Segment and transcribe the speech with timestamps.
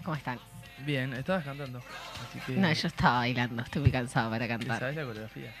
[0.04, 0.38] ¿Cómo están?
[0.86, 1.78] Bien, estabas cantando.
[1.78, 2.52] Así que.
[2.52, 4.78] No, yo estaba bailando, estoy muy cansada para ¿y cantar.
[4.78, 5.52] ¿Sabes la coreografía?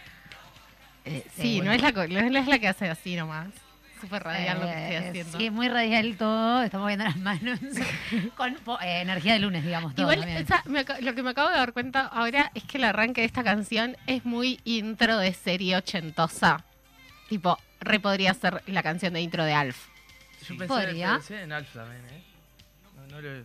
[1.04, 3.48] Eh, Sí, sí, no, es la, no es la que hace así nomás.
[4.00, 5.38] Súper radial lo que estoy Eh, haciendo.
[5.38, 6.62] Sí, es muy radial todo.
[6.62, 7.60] Estamos viendo las manos
[8.36, 9.94] con eh, energía de lunes, digamos.
[9.94, 12.84] Todo Igual, esa- me lo que me acabo de dar cuenta ahora es que el
[12.84, 16.64] arranque de esta canción es muy intro de serie ochentosa.
[17.28, 19.88] Tipo, re podría ser la canción de intro de Alf.
[20.48, 21.12] Yo pensé, Podría.
[21.16, 22.22] pensé en Alf también, ¿eh?
[22.96, 23.30] No, no lo.
[23.38, 23.44] No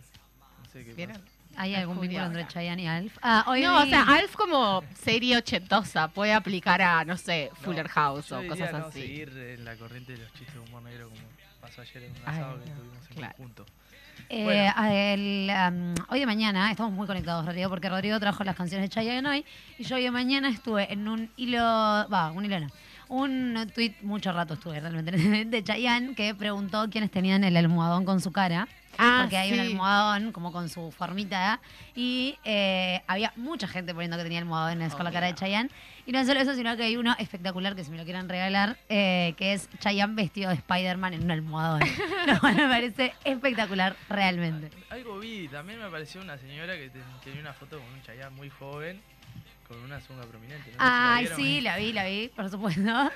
[0.80, 0.94] sé qué.
[0.94, 1.16] ¿Vieron?
[1.18, 1.28] pasa.
[1.58, 2.48] ¿Hay algún vínculo entre.
[2.48, 3.18] Chayanne y Alf?
[3.22, 7.56] Ah, hoy No, o sea, Alf como serie ochentosa puede aplicar a, no sé, No,
[7.62, 9.02] Fuller House yo o diría cosas no así.
[9.02, 11.22] seguir en la corriente de los chistes de humor negro como
[11.62, 13.34] pasó ayer en un Ay, asado que no, tuvimos en claro.
[13.38, 13.66] conjunto.
[14.30, 14.74] Eh, Bueno.
[14.76, 18.90] a- el, am, hoy de mañana estamos muy conectados, Rodrigo, porque Rodrigo trajo las canciones
[18.90, 19.46] de Chayanne hoy
[19.78, 22.68] y yo hoy de mañana estuve en un hilo, va, un hilo no,
[23.08, 25.12] un tweet, mucho rato estuve realmente,
[25.46, 28.68] de Chayanne que preguntó quiénes tenían el almohadón con su cara.
[28.98, 31.60] Ah, porque hay un almohadón como con su formita
[31.96, 35.70] y eh, había mucha gente poniendo que tenía almohadones con la cara de Chayanne.
[36.08, 38.78] Y no solo eso, sino que hay uno espectacular que si me lo quieren regalar,
[38.90, 41.82] eh, que es Chayanne vestido de Spider-Man en un almohadón.
[42.44, 44.70] Me parece espectacular realmente.
[44.90, 48.36] Algo vi, también me apareció una señora que te- tenía una foto con un Chayanne
[48.36, 49.02] muy joven,
[49.68, 50.72] con una zunga prominente.
[50.72, 52.82] no la Ay, sí, la vi, la vi, por supuesto.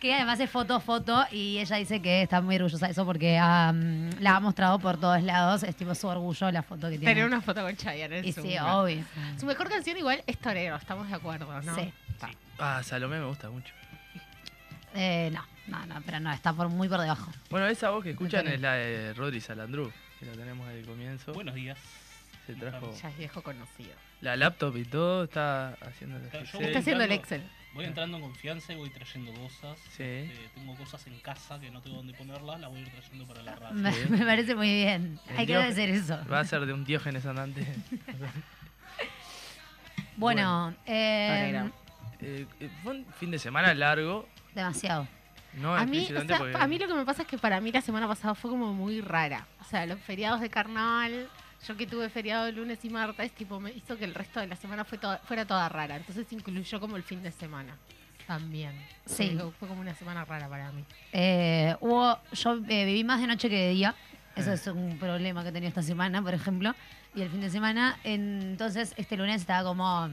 [0.00, 3.38] que además es foto, foto, y ella dice que está muy orgullosa de eso porque
[3.38, 5.62] am, la ha mostrado por todos lados.
[5.62, 7.14] Es tipo su orgullo la foto que tiene.
[7.14, 9.04] Tener una foto con Chayanne en Y su sí, obvio.
[9.38, 11.74] Su mejor canción igual es Torero, estamos de acuerdo, ¿no?
[11.74, 11.92] Sí.
[12.58, 13.72] Ah, Salomé me gusta mucho.
[14.94, 17.32] Eh, no, no, no, pero no, está por, muy por debajo.
[17.50, 20.86] Bueno, esa voz que escuchan es la de Rodri Salandru, que la tenemos desde el
[20.86, 21.32] comienzo.
[21.32, 21.78] Buenos días.
[22.46, 23.94] Se trajo Ya es viejo conocido.
[24.20, 26.48] la laptop y todo, está haciendo el Excel.
[26.54, 27.42] voy Está haciendo el entrando- Excel.
[27.74, 29.78] Voy entrando en confianza y voy trayendo cosas.
[29.96, 30.02] Sí.
[30.02, 33.26] Este, tengo cosas en casa que no tengo dónde ponerlas, las voy a ir trayendo
[33.26, 33.74] para la radio.
[33.74, 34.08] Me, Sí.
[34.10, 35.18] me parece muy bien.
[35.30, 36.18] El Hay que hacer eso.
[36.30, 37.66] Va a ser de un diógenes andante.
[40.16, 41.70] Bueno, eh.
[42.20, 44.28] Eh, eh, fue un fin de semana largo.
[44.54, 45.08] demasiado.
[45.54, 47.38] No A mí, o explícitamente sea, porque- a mí lo que me pasa es que
[47.38, 49.46] para mí la semana pasada fue como muy rara.
[49.60, 51.28] O sea, los feriados de carnaval,
[51.66, 54.46] yo que tuve feriado el lunes y martes, tipo, me hizo que el resto de
[54.48, 55.96] la semana fue toda- fuera toda rara.
[55.96, 57.76] Entonces incluyó como el fin de semana
[58.26, 58.72] también.
[59.06, 59.36] Sí.
[59.38, 60.84] Fue, fue como una semana rara para mí.
[61.12, 63.94] Eh, hubo, yo eh, viví más de noche que de día.
[64.36, 64.54] Eso Eh.
[64.54, 66.74] es un problema que he tenido esta semana, por ejemplo.
[67.14, 70.04] Y el fin de semana, entonces este lunes estaba como...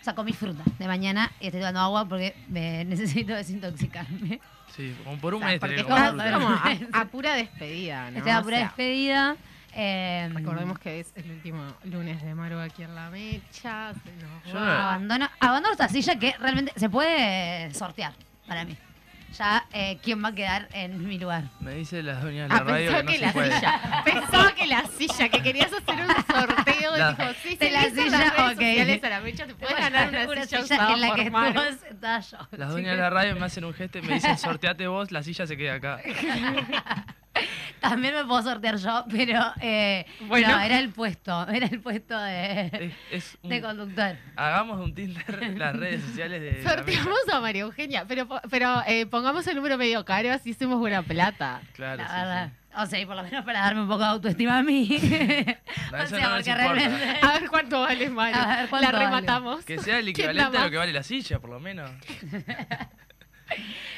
[0.00, 4.40] O sea, comí fruta de mañana y estoy tomando agua porque me necesito desintoxicarme.
[4.76, 8.18] Sí, como por un O sea, mes porque comer como a, a pura despedida, ¿no?
[8.18, 9.36] Estoy a O pura sea, despedida.
[9.78, 13.92] Eh, Recordemos que es el último lunes de Maru aquí en la mecha.
[13.94, 14.88] se nos Yo va.
[14.94, 18.12] Abandono, abandono esta silla que realmente se puede sortear
[18.46, 18.76] para mí.
[19.38, 21.44] Ya, eh, ¿quién va a quedar en mi lugar?
[21.60, 23.54] Me dice la doña de la Ah, radio pensó que no que se la puede.
[23.54, 24.02] silla.
[24.04, 26.96] Pensaba que la silla, que querías hacer un sorteo.
[26.96, 29.04] La- dijo, sí, De sí, la hizo las silla, redes ok.
[29.04, 32.38] a la mecha, te puedes ganar una, silla, usada en la que sentada yo.
[32.52, 35.22] Las doñas de la radio me hacen un gesto y me dicen, sorteate vos, la
[35.22, 36.00] silla se queda acá.
[37.80, 40.48] También me puedo sortear yo, pero eh, Bueno.
[40.48, 44.16] no, era el puesto, era el puesto de, Es, es un- de conductor.
[44.36, 49.46] Hagamos un Tinder las redes sociales de Sorteamos a María Eugenia, pero, pero eh, pongamos
[49.46, 51.60] el número medio caro, así hacemos buena plata.
[51.74, 52.48] Claro, la sí, verdad.
[52.48, 52.54] sí.
[52.80, 54.88] O sea, y por lo menos para darme un poco de autoestima a mí.
[55.90, 57.18] No, o sea, no porque realmente.
[57.22, 58.36] A ver cuánto vale Maru.
[58.38, 59.04] A ver, ¿cuánto la vale?
[59.06, 59.64] rematamos.
[59.64, 61.90] Que sea el ¿Quién da equivalente a lo que vale la silla, por lo menos.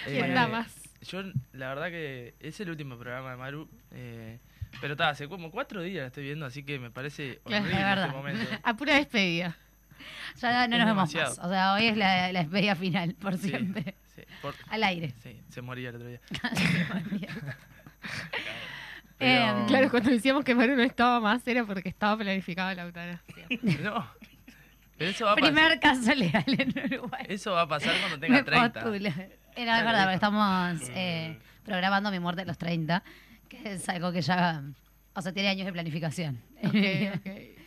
[0.07, 0.73] ¿Quién Eh, da más?
[1.03, 1.23] Yo,
[1.53, 3.69] la verdad que es el último programa de Maru.
[3.93, 4.39] eh,
[4.81, 7.77] pero está, hace como cuatro días la estoy viendo, así que me parece horrible es
[7.79, 8.05] verdad.
[8.07, 8.45] este momento.
[8.63, 9.57] A pura despedida.
[10.41, 11.39] Ya no Es nos vemos más.
[11.41, 13.95] O sea, hoy es la, la despedida final, por Sí, siempre.
[14.15, 15.13] sí, por- Al aire.
[15.23, 16.21] sí, se moría el otro día.
[19.19, 22.83] Eh, Pero- Claro, cuando decíamos que Maru no estaba más era porque estaba planificada la
[22.85, 23.47] eutanasia.
[23.83, 24.07] No.
[24.97, 27.25] Pero eso va, a pas- Primer caso legal en Uruguay.
[27.29, 28.81] eso va a pasar cuando Me tenga 30.
[28.83, 29.11] postulo.
[29.63, 33.03] Era lo verdad, porque estamos eh, programando mi muerte a los 30,
[33.49, 34.63] que es algo que ya,
[35.15, 36.41] o sea, tiene años de planificación.
[36.65, 36.75] Ok,
[37.17, 37.27] ok.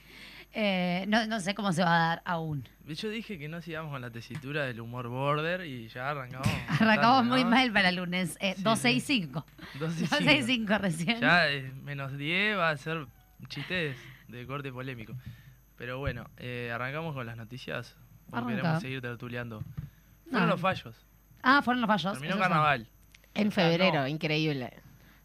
[0.55, 2.69] Eh, no, no sé cómo se va a dar aún.
[2.85, 6.47] Yo dije que no sigamos con la tesitura del humor border y ya arrancamos.
[6.79, 7.49] Arrancamos muy ¿no?
[7.49, 8.37] mal para el lunes.
[8.39, 9.21] Eh, Sí, 12 y sí.
[9.23, 9.45] 5.
[9.79, 10.73] 12 y 12 y cinco.
[10.73, 11.19] 5 recién.
[11.21, 13.07] Ya eh, menos 10 va a ser
[13.47, 13.97] chistes
[14.27, 15.15] de corte polémico.
[15.75, 17.95] Pero bueno, eh, arrancamos con las noticias.
[18.29, 18.55] Porque Arranca.
[18.61, 19.63] queremos seguir tertuleando.
[20.29, 20.51] Fueron Ah.
[20.51, 20.95] los fallos.
[21.43, 22.13] Ah, fueron los fallos.
[22.13, 22.87] Terminó carnaval.
[23.35, 24.07] En Ah, febrero, no.
[24.07, 24.73] increíble.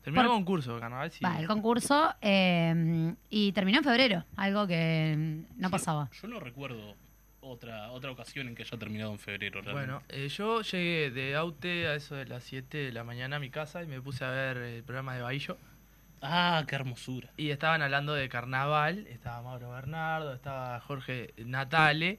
[0.02, 1.22] Terminó Por- el concurso, carnaval sí.
[1.24, 6.08] Va, el concurso eh, y terminó en febrero, algo que mm, no Yo- pasaba.
[6.20, 6.94] Yo no recuerdo
[7.40, 9.60] otra otra ocasión en que haya terminado en febrero.
[9.60, 9.92] realmente.
[9.92, 13.38] Bueno, eh, yo llegué de Aute a eso de las 7 de la mañana a
[13.38, 15.56] mi casa y me puse a ver el programa de Bahillo.
[16.22, 17.30] Ah, qué hermosura.
[17.36, 19.06] Y estaban hablando de carnaval.
[19.08, 22.18] Estaba Mauro Bernardo, estaba Jorge Natale.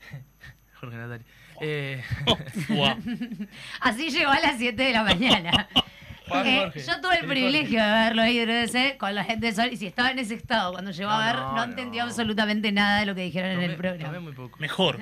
[0.84, 1.24] Jorge Natale.
[1.60, 2.02] Eh,
[2.68, 2.96] Guau.
[3.80, 5.68] Así llegó a las 7 de la mañana.
[6.28, 6.80] Juan Eh, Jorge.
[6.84, 9.76] yo tuve el El privilegio de verlo ahí ese, con la gente de Sol y
[9.76, 12.08] si estaba en ese estado cuando llegó a No, ver, no, no, entendió no.
[12.08, 14.04] absolutamente nada de lo que dijeron en el tomé- programa.
[14.06, 14.58] tomé muy poco.
[14.58, 14.98] Mejor.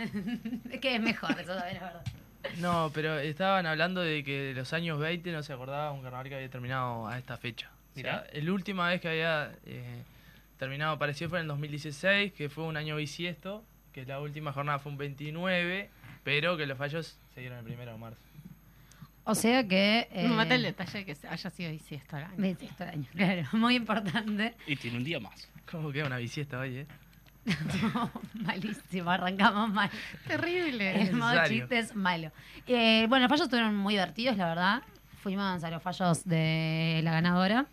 [0.70, 2.02] Es que es mejor, eso también es verdad.
[2.58, 6.28] No, pero estaban hablando de que de los años 20 no se acordaba un carnaval
[6.28, 7.70] que había terminado a esta fecha.
[7.92, 8.42] O sea, Mirá.
[8.42, 10.02] la última vez que había eh,
[10.58, 14.78] terminado pareció fue en el 2016, que fue un año bisiesto, que la última jornada
[14.78, 15.90] fue un 29,
[16.24, 18.20] pero que los fallos se dieron el primero de marzo.
[19.24, 20.08] O sea que...
[20.10, 22.34] eh, Me mata el detalle de que haya sido bisiesto el año.
[22.38, 24.54] bisiesto el año, claro, muy importante.
[24.66, 25.48] Y tiene un día más.
[25.70, 26.86] ¿Cómo queda una bisiesta hoy, eh?
[28.34, 29.90] Malísimo, arrancamos mal.
[30.26, 31.02] Terrible.
[31.02, 32.30] El modo chiste es malo.
[32.66, 34.82] Eh, bueno, los fallos estuvieron muy divertidos, la verdad.
[35.22, 37.66] Fuimos a los fallos de la ganadora,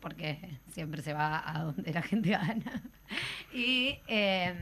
[0.00, 0.38] porque
[0.72, 2.82] siempre se va a donde la gente gana.
[3.52, 4.54] Y, eh,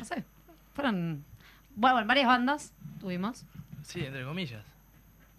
[0.00, 0.24] no sé,
[0.74, 1.24] fueron,
[1.76, 3.44] bueno, varias bandas tuvimos.
[3.82, 4.62] Sí, entre comillas.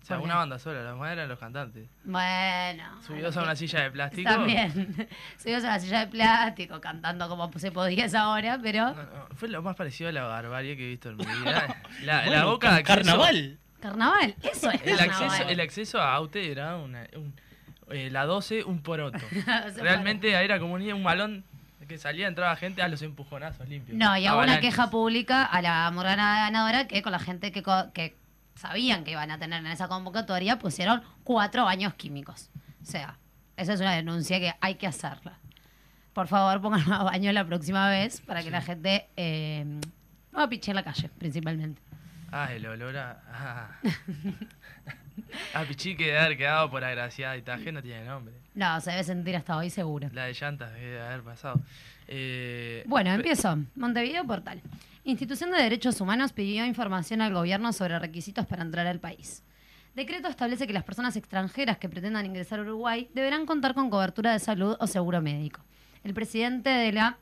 [0.02, 1.88] O sea, ¿Por una banda sola, los demás eran los cantantes.
[2.04, 2.84] Bueno.
[3.06, 4.30] Subidos a una silla de plástico.
[4.30, 5.08] También.
[5.38, 8.88] Subidos a la silla de plástico, cantando como se podía esa hora, pero...
[8.96, 11.84] No, no, fue lo más parecido a la barbarie que he visto en mi vida.
[12.04, 13.60] La, la boca de acceso- Carnaval.
[13.80, 15.24] Carnaval, eso es El carnaval.
[15.30, 17.34] acceso, el acceso a Aute era una, un-
[17.92, 19.20] eh, la 12, un poroto.
[19.78, 21.44] Realmente era como un, un malón
[21.92, 23.98] que salía, entraba gente a los empujonazos limpios.
[23.98, 27.62] No, y hago una queja pública a la Morgana ganadora que con la gente que,
[27.94, 28.16] que
[28.56, 32.50] sabían que iban a tener en esa convocatoria pusieron cuatro baños químicos.
[32.82, 33.18] O sea,
[33.58, 35.38] esa es una denuncia que hay que hacerla.
[36.14, 39.66] Por favor, pongan más baño la próxima vez para que la gente eh,
[40.32, 41.82] no piche en la calle, principalmente.
[42.32, 43.22] Ah, el olor a.
[43.28, 43.70] Ah,
[45.54, 48.34] a pichique de haber quedado por agraciada y taje no tiene nombre.
[48.54, 50.10] No, se debe sentir hasta hoy seguro.
[50.14, 51.62] La de llantas debe haber pasado.
[52.08, 53.58] Eh, Bueno, empiezo.
[53.76, 54.62] Montevideo Portal.
[55.04, 59.44] Institución de Derechos Humanos pidió información al gobierno sobre requisitos para entrar al país.
[59.96, 64.32] Decreto establece que las personas extranjeras que pretendan ingresar a Uruguay deberán contar con cobertura
[64.32, 65.62] de salud o seguro médico.
[66.04, 67.18] El presidente de la,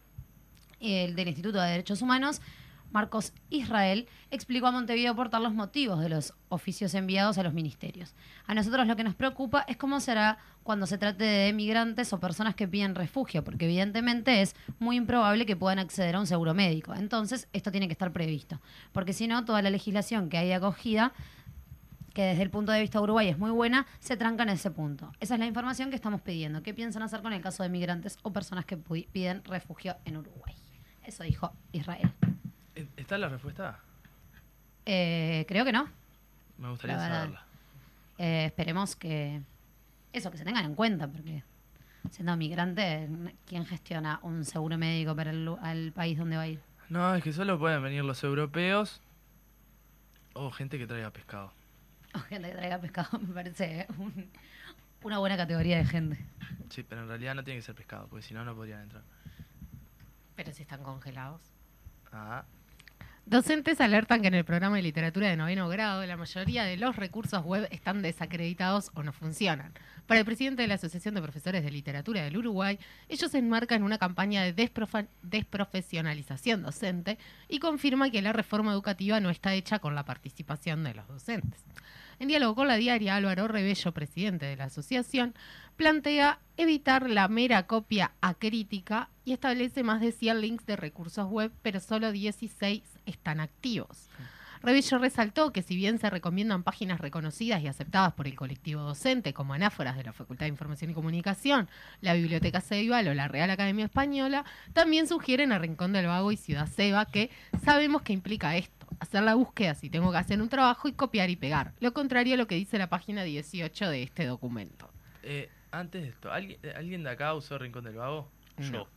[0.80, 2.42] el del Instituto de Derechos Humanos,
[2.92, 8.16] Marcos Israel, explicó a Montevideo Portal los motivos de los oficios enviados a los ministerios.
[8.48, 12.20] A nosotros lo que nos preocupa es cómo será cuando se trate de migrantes o
[12.20, 16.54] personas que piden refugio, porque evidentemente es muy improbable que puedan acceder a un seguro
[16.54, 16.94] médico.
[16.94, 21.14] Entonces, esto tiene que estar previsto, porque si no, toda la legislación que hay acogida
[22.14, 24.72] que desde el punto de vista de Uruguay es muy buena, se tranca en ese
[24.72, 25.12] punto.
[25.20, 26.64] Esa es la información que estamos pidiendo.
[26.64, 30.56] ¿Qué piensan hacer con el caso de migrantes o personas que piden refugio en Uruguay?
[31.04, 32.12] Eso dijo Israel.
[32.98, 33.80] ¿Está la respuesta?
[34.86, 35.90] Eh, creo que no.
[36.58, 37.18] Me gustaría La verdad.
[37.20, 37.44] saberla.
[38.18, 39.42] Eh, esperemos que
[40.14, 41.44] eso, que se tengan en cuenta, porque
[42.12, 43.08] siendo migrante,
[43.46, 46.60] ¿quién gestiona un seguro médico para el, lu- al país donde va a ir?
[46.90, 49.02] No, es que solo pueden venir los europeos
[50.34, 51.52] o gente que traiga pescado.
[52.16, 54.30] O gente que traiga pescado, me parece un-
[55.04, 56.18] una buena categoría de gente.
[56.70, 59.04] Sí, pero en realidad no tiene que ser pescado, porque si no, no podrían entrar.
[60.36, 61.42] Pero si están congelados.
[62.12, 62.44] Ah,
[63.30, 66.96] Docentes alertan que en el programa de literatura de noveno grado la mayoría de los
[66.96, 69.72] recursos web están desacreditados o no funcionan.
[70.08, 74.00] Para el presidente de la Asociación de Profesores de Literatura del Uruguay, ellos enmarcan una
[74.00, 74.72] campaña de
[75.22, 80.96] desprofesionalización docente y confirma que la reforma educativa no está hecha con la participación de
[80.96, 81.64] los docentes.
[82.18, 85.36] En diálogo con la diaria, Álvaro Rebello, presidente de la asociación,
[85.78, 91.52] plantea evitar la mera copia acrítica y establece más de 100 links de recursos web,
[91.62, 94.10] pero solo 16 están activos.
[94.62, 99.34] Rebello resaltó que si bien se recomiendan páginas reconocidas y aceptadas por el colectivo docente,
[99.34, 101.70] como anáforas de la Facultad de Información y Comunicación,
[102.02, 106.38] la Biblioteca Ceibal o la Real Academia Española, también sugieren a Rincón del Vago y
[106.38, 107.30] Ciudad Seba que
[107.64, 111.30] sabemos que implica esto, hacer la búsqueda si tengo que hacer un trabajo y copiar
[111.30, 114.90] y pegar, lo contrario a lo que dice la página 18 de este documento.
[115.24, 118.30] eh, antes de esto, ¿alguien, eh, ¿alguien de acá usó Rincón del Vago?
[118.58, 118.88] Yo.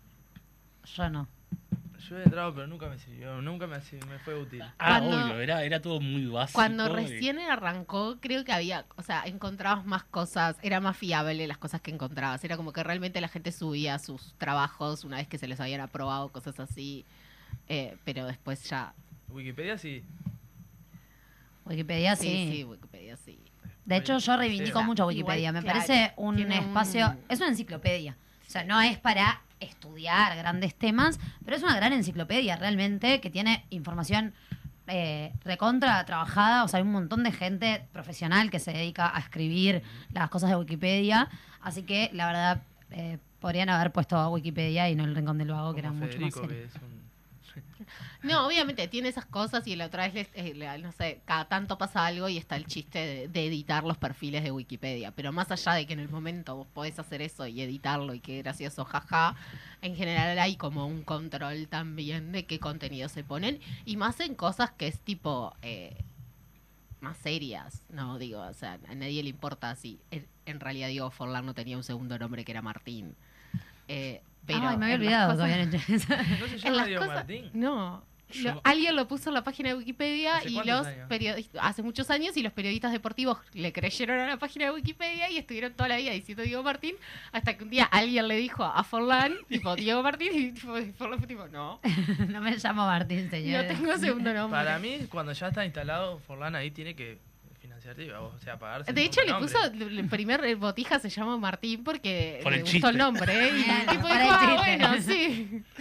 [0.85, 1.29] Yo no.
[2.09, 4.61] Yo he entrado, pero nunca me sirvió, nunca me, me fue útil.
[4.79, 6.57] Ah, Cuando- obvio, era, era todo muy básico.
[6.59, 11.47] Cuando y- recién arrancó, creo que había, o sea, encontrabas más cosas, era más fiable
[11.47, 12.43] las cosas que encontrabas.
[12.45, 15.81] Era como que realmente la gente subía sus trabajos una vez que se les habían
[15.81, 17.05] aprobado, cosas así.
[17.69, 18.93] Eh, pero después ya.
[19.29, 20.05] Wikipedia sí.
[21.65, 22.53] Wikipedia Sí, sí.
[22.57, 23.39] sí, Wikipedia sí.
[23.85, 24.85] De hecho, yo reivindico Sí.
[24.87, 25.49] mucho Wikipedia.
[25.51, 27.17] Igual, Me claro, parece un- espacio.
[27.29, 28.17] Es una enciclopedia.
[28.47, 33.31] O sea, no es para estudiar grandes temas, pero es una gran enciclopedia realmente que
[33.31, 34.33] tiene información
[34.89, 36.65] eh, recontra trabajada.
[36.65, 40.51] O sea, hay un montón de gente profesional que se dedica a escribir las cosas
[40.51, 41.29] de Wikipedia.
[41.61, 42.63] Así que, la verdad,
[42.95, 46.21] Eh, podrían haber puesto a Wikipedia y no el Rincón del Vago, que era mucho
[46.21, 46.69] más serio.
[48.23, 52.07] No, obviamente tiene esas cosas y la otra vez, eh, no sé, cada tanto pasa
[52.07, 55.11] algo y está el chiste de, editar los perfiles de Wikipedia.
[55.13, 58.21] Pero más allá de que en el momento vos podés hacer eso y editarlo y
[58.21, 59.35] qué gracioso, jaja,
[59.81, 64.35] en general hay como un control también de qué contenido se ponen y más en
[64.35, 65.97] cosas que es tipo eh,
[67.01, 71.45] más serias, no digo, o sea, a nadie le importa si en, realidad Diego Forlán
[71.45, 73.17] no tenía un segundo nombre que era Martín.
[73.89, 76.09] Eh, pero Ay, me había olvidado que cosas- habían hecho eso.
[76.41, 77.51] ¿No llama las Diego cosas- Martín?
[77.55, 78.05] No.
[78.35, 81.07] Yo- Lo- alguien lo puso en la página de Wikipedia ¿Hace y los años?
[81.07, 85.29] periodistas, hace muchos años, y los periodistas deportivos le creyeron a la página de Wikipedia
[85.31, 86.95] y estuvieron toda la vida diciendo Diego Martín,
[87.31, 91.19] hasta que un día alguien le dijo a Forlán, tipo, Diego Martín, y tipo, Forlán
[91.19, 91.79] fue tipo, no,
[92.29, 93.65] no me llamo Martín, señor.
[93.67, 94.59] no tengo segundo nombre.
[94.59, 97.19] Para mí, cuando ya está instalado Forlán ahí tiene que
[97.83, 98.93] financiarte, o sea, pagarse.
[98.93, 99.53] de hecho, le nombre.
[99.53, 102.89] puso, el primer eh, botija se llama Martín porque Por le el gustó chiste.
[102.91, 103.53] el nombre, ¿eh?
[103.67, 104.77] Y el tipo dijo, ah, chiste".
[104.77, 105.63] bueno, sí.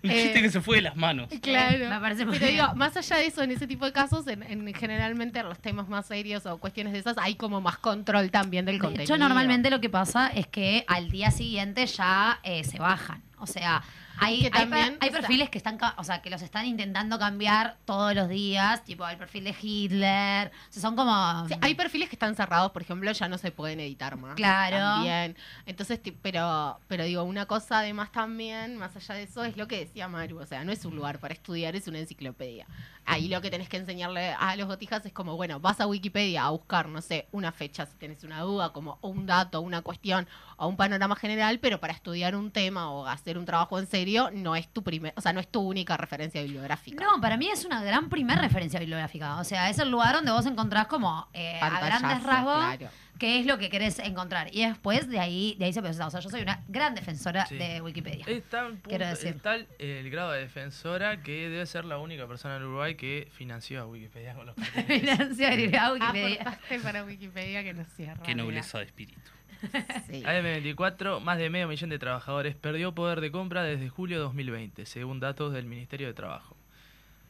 [0.00, 1.28] Un Eh, chiste que se fue de las manos.
[1.42, 1.88] Claro.
[1.90, 2.60] Me parece muy Pero bien.
[2.64, 5.58] digo, más allá de eso, en ese tipo de casos, en, en- generalmente en los
[5.58, 9.02] temas más serios o cuestiones de esas, hay como más control también del De contenido.
[9.12, 13.24] hecho, normalmente lo que pasa es que al día siguiente ya eh, se bajan.
[13.38, 13.82] O sea,
[14.20, 18.14] hay, Que también, hay perfiles que están, o sea, que los están intentando cambiar todos
[18.14, 20.48] los días, tipo el perfil de Hitler.
[20.48, 21.46] O sea, son como.
[21.48, 24.34] Sí, hay perfiles que están cerrados, por ejemplo, ya no se pueden editar más.
[24.34, 24.76] Claro.
[24.76, 25.36] También.
[25.66, 29.78] Entonces, pero, pero digo, una cosa además también, más allá de eso, es lo que
[29.80, 30.38] decía Maru.
[30.38, 32.66] O sea, no es un lugar para estudiar, es una enciclopedia.
[33.08, 36.44] Ahí lo que tenés que enseñarle a los botijas es como, bueno, vas a Wikipedia
[36.44, 40.28] a buscar, no sé, una fecha si tenés una duda, como un dato, una cuestión
[40.58, 44.30] o un panorama general, pero para estudiar un tema o hacer un trabajo en serio,
[44.32, 47.02] no es tu primer, o sea, no es tu única referencia bibliográfica.
[47.02, 49.38] No, para mí es una gran primer referencia bibliográfica.
[49.38, 52.88] O sea, es el lugar donde vos encontrás como eh, a grandes rasgos claro.
[53.18, 54.48] Qué es lo que querés encontrar.
[54.54, 56.06] Y después de ahí, de ahí se procesa.
[56.06, 57.56] O sea, yo soy una gran defensora Sí.
[57.56, 58.24] de Wikipedia.
[58.28, 59.28] Es tal, punto- Quiero decir.
[59.36, 63.28] es tal el grado de defensora que debe ser la única persona en Uruguay que
[63.32, 64.54] financió a Wikipedia con los.
[64.86, 66.40] Financia a Wikipedia.
[66.42, 68.22] Aportaste para Wikipedia que no cierra.
[68.22, 69.20] Qué nobleza de espíritu.
[70.08, 70.22] Sí.
[70.22, 74.86] AM24, más de medio millón de trabajadores perdió poder de compra desde julio de 2020,
[74.86, 76.56] según datos del Ministerio de Trabajo.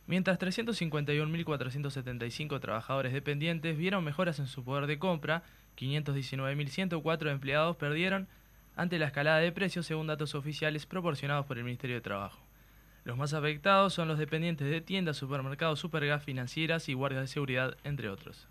[0.06, 5.42] Mientras 351.475 trabajadores dependientes vieron mejoras en su poder de compra,
[5.78, 8.28] 519.104 empleados perdieron
[8.76, 12.40] ante la escalada de precios según datos oficiales proporcionados por el Ministerio de Trabajo.
[13.04, 17.76] Los más afectados son los dependientes de tiendas, supermercados, supergas, financieras y guardias de seguridad,
[17.84, 18.46] entre otros.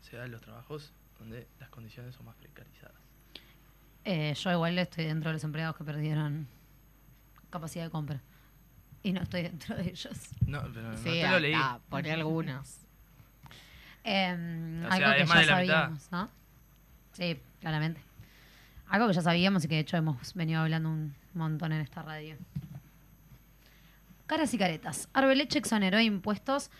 [0.00, 2.94] O sea, los trabajos donde las condiciones son más precarizadas.
[4.04, 6.48] Eh, yo igual estoy dentro de los empleados que perdieron
[7.50, 8.22] capacidad de compra.
[9.02, 10.18] Y no estoy dentro de ellos.
[10.46, 11.54] No, pero no Sí, te lo leí.
[11.88, 12.78] poné algunos.
[14.04, 15.74] Eh, O sea, algo que ya de la mitad.
[15.74, 16.30] sabíamos, ¿no?
[17.18, 18.00] Sí, claramente.
[18.88, 22.02] Algo que ya sabíamos y que de hecho hemos venido hablando un montón en esta
[22.02, 22.36] radio.
[24.26, 25.08] Caras y caretas.
[25.12, 26.70] Arbeleche exoneró de impuestos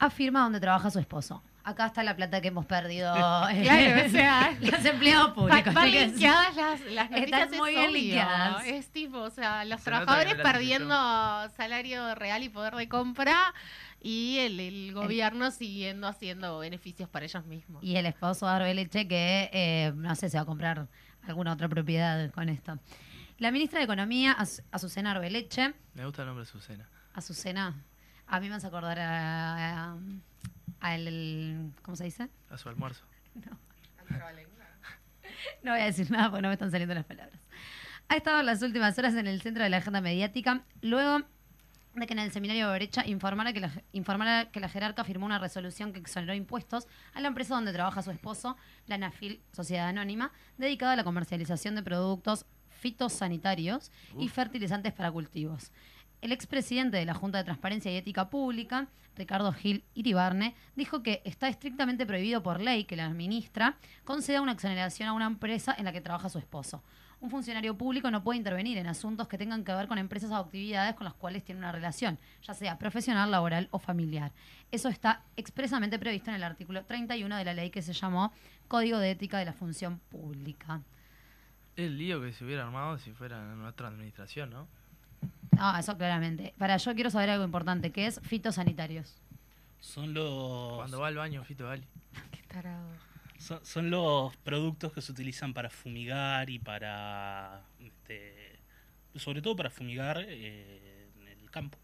[0.00, 1.42] afirma donde trabaja su esposo.
[1.62, 3.14] Acá está la plata que hemos perdido.
[3.50, 5.72] eh, Claro, o sea, los empleados públicos.
[5.72, 8.66] Van linkeadas las, las Están muy es bien linkeadas.
[8.66, 10.94] Es tipo, o sea, los Se trabajadores perdiendo
[11.56, 13.54] salario real y poder de compra
[14.00, 17.82] y el, el gobierno siguiendo haciendo beneficios para ellos mismos.
[17.84, 20.88] Y el esposo de Arbeleche que, eh, no sé, se va a comprar
[21.22, 22.78] alguna otra propiedad con esto.
[23.38, 26.88] La ministra de Economía, Azu- Azucena Arbeleche, Me gusta el nombre de Susana.
[27.14, 27.82] Azucena,
[28.26, 29.98] a mí me hace acordar a, a-
[30.80, 32.28] al, ¿cómo se dice?
[32.48, 33.04] A su almuerzo.
[35.62, 37.40] No voy a decir nada porque no me están saliendo las palabras.
[38.08, 41.24] Ha estado en las últimas horas en el centro de la agenda mediática, luego
[41.94, 45.26] de que en el seminario de Brecha informara que, la, informara que la jerarca firmó
[45.26, 48.56] una resolución que exoneró impuestos a la empresa donde trabaja su esposo,
[48.86, 55.72] la Nafil Sociedad Anónima, dedicada a la comercialización de productos fitosanitarios y fertilizantes para cultivos.
[56.20, 61.22] El expresidente de la Junta de Transparencia y Ética Pública, Ricardo Gil Iribarne, dijo que
[61.24, 65.84] está estrictamente prohibido por ley que la ministra conceda una exoneración a una empresa en
[65.84, 66.82] la que trabaja su esposo.
[67.20, 70.36] Un funcionario público no puede intervenir en asuntos que tengan que ver con empresas o
[70.36, 74.32] actividades con las cuales tiene una relación, ya sea profesional, laboral o familiar.
[74.70, 78.32] Eso está expresamente previsto en el artículo 31 de la ley que se llamó
[78.68, 80.80] Código de Ética de la Función Pública.
[81.76, 84.66] El lío que se hubiera armado si fuera nuestra administración, ¿no?
[85.58, 86.54] Ah, eso claramente.
[86.56, 89.20] Para yo quiero saber algo importante, que es fitosanitarios.
[89.80, 91.68] Son los, Cuando va al baño, Fito.
[92.30, 93.09] Qué tarado.
[93.40, 97.62] Son, son los productos que se utilizan para fumigar y para.
[97.80, 98.58] este,
[99.16, 101.78] sobre todo para fumigar eh, en el campo.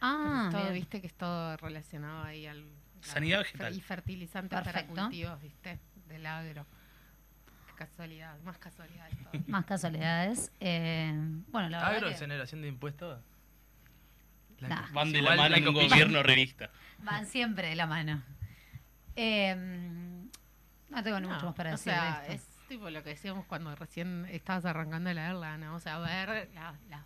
[0.00, 2.64] Ah, todo, viste que es todo relacionado ahí al...
[3.00, 3.74] Sanidad vegetal.
[3.74, 4.94] Y fertilizantes para Perfecto.
[5.02, 6.66] cultivos, viste, del agro.
[7.76, 9.42] casualidad, más casualidades todavía.
[9.46, 10.50] Más casualidades.
[10.60, 11.12] Eh,
[11.52, 13.20] bueno, la Agro, exoneración de impuestos.
[14.60, 14.90] La- Nah.
[14.92, 16.70] Van de la mano en un gobierno revista.
[16.98, 18.22] van siempre de la mano.
[19.14, 20.25] Eh,
[20.96, 22.50] no tengo mucho más para o decir sea, de esto.
[22.60, 25.76] es tipo lo que decíamos cuando recién estabas arrancando a leerla, ¿no?
[25.76, 27.04] O sea, ver la- las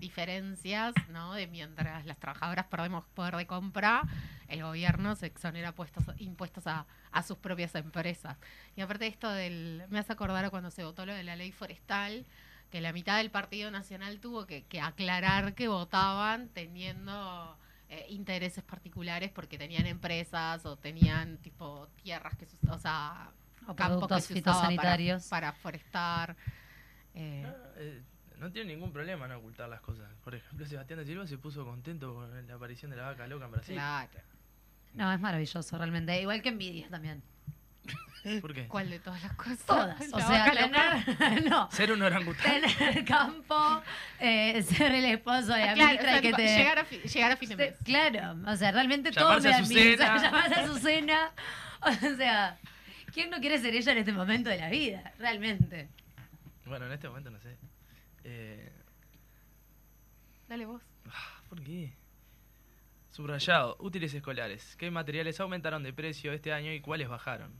[0.00, 1.32] diferencias, ¿no?
[1.34, 4.02] De mientras las trabajadoras perdemos poder de compra,
[4.48, 8.36] el gobierno se exonera puestos, impuestos a, a sus propias empresas.
[8.76, 9.84] Y aparte de esto del...
[9.90, 12.26] Me hace acordar a cuando se votó lo de la ley forestal,
[12.70, 17.56] que la mitad del Partido Nacional tuvo que, que aclarar que votaban teniendo
[17.94, 23.30] eh, intereses particulares porque tenían empresas o tenían tipo tierras que, o sea,
[23.66, 25.28] O campos que productos se usaba para, fitosanitarios.
[25.28, 26.36] para forestar.
[27.14, 28.02] eh, No, eh,
[28.38, 30.10] no tiene ningún problema en ocultar las cosas.
[30.24, 33.44] Por ejemplo, Sebastián de Silva se puso contento con la aparición de la vaca loca
[33.44, 33.74] en Brasil.
[33.74, 34.10] claro.
[34.94, 36.20] No, es maravilloso realmente.
[36.20, 37.22] Igual que envidia también.
[38.40, 38.68] ¿Por qué?
[38.68, 39.58] ¿Cuál de todas las cosas?
[39.66, 40.00] Todas.
[40.12, 42.60] O sea, tener, no, Ser un orangután.
[42.62, 43.82] tener campo,
[44.20, 46.56] eh, ser el esposo de la Ah, Claro, ministra o sea, y que te...
[46.56, 47.74] llegar, a fi- llegar a fin de mes.
[47.84, 49.96] Claro, o sea, realmente todo me a da su envidia.
[49.96, 50.22] cena.
[50.22, 50.54] Llamarse
[51.12, 51.32] a.
[51.80, 52.58] O sea,
[53.12, 55.12] ¿quién no quiere ser ella en este momento de la vida?
[55.18, 55.88] Realmente.
[56.64, 57.56] Bueno, en este momento no sé.
[58.22, 58.70] Eh,
[60.48, 60.80] Dale vos.
[61.48, 61.92] ¿Por qué?
[63.12, 63.76] Subrayado.
[63.78, 64.74] Útiles escolares.
[64.76, 67.52] ¿Qué materiales aumentaron de precio este año y cuáles bajaron?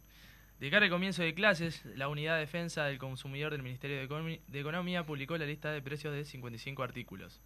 [0.58, 4.60] De cara al comienzo de clases, la Unidad de Defensa del Consumidor del Ministerio de,
[4.60, 7.42] Economía publicó la lista de precios de 55 artículos.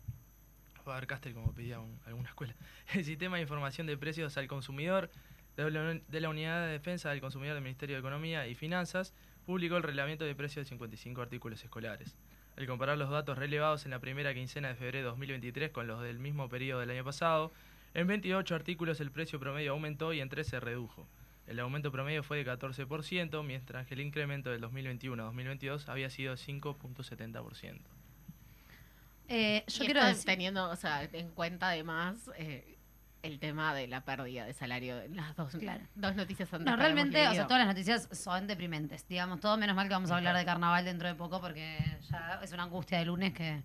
[0.84, 2.32] Faber Castell, como pedía un- alguna.
[2.94, 5.10] El Sistema de Información de Precios al Consumidor
[5.56, 9.14] de la, de la Unidad de Defensa del Consumidor del Ministerio de Economía y Finanzas
[9.46, 12.16] publicó el reglamento de precios de 55 artículos escolares.
[12.56, 16.00] Al comparar los datos relevados en la primera quincena de febrero de 2023 con los
[16.02, 17.52] del mismo periodo del año pasado,
[18.00, 21.08] en 28 artículos el precio promedio aumentó y en 13 se redujo.
[21.46, 26.10] El aumento promedio fue de 14%, mientras que el incremento del 2021 a 2022 había
[26.10, 27.80] sido 5.70%.
[29.28, 30.24] Eh, yo Y quiero decir...
[30.24, 32.76] teniendo, o sea, en cuenta además eh,
[33.22, 35.82] el tema de la pérdida de salario de las dos, Claro.
[35.94, 36.66] dos noticias antes.
[36.70, 39.06] No, realmente, o sea, todas las noticias son deprimentes.
[39.08, 41.78] Digamos, todo menos mal que vamos a hablar de carnaval dentro de poco porque
[42.10, 43.62] ya es una angustia de lunes que,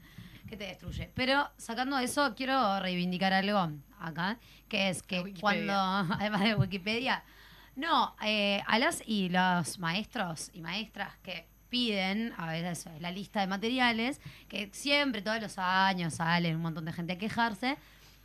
[0.51, 1.09] que te destruye.
[1.15, 4.37] Pero sacando eso, quiero reivindicar algo acá,
[4.67, 5.73] que es que cuando,
[6.19, 7.23] además de Wikipedia,
[7.77, 13.11] no, eh, a las y los maestros y maestras que piden, a ver, eso, la
[13.11, 17.77] lista de materiales, que siempre, todos los años, salen un montón de gente a quejarse,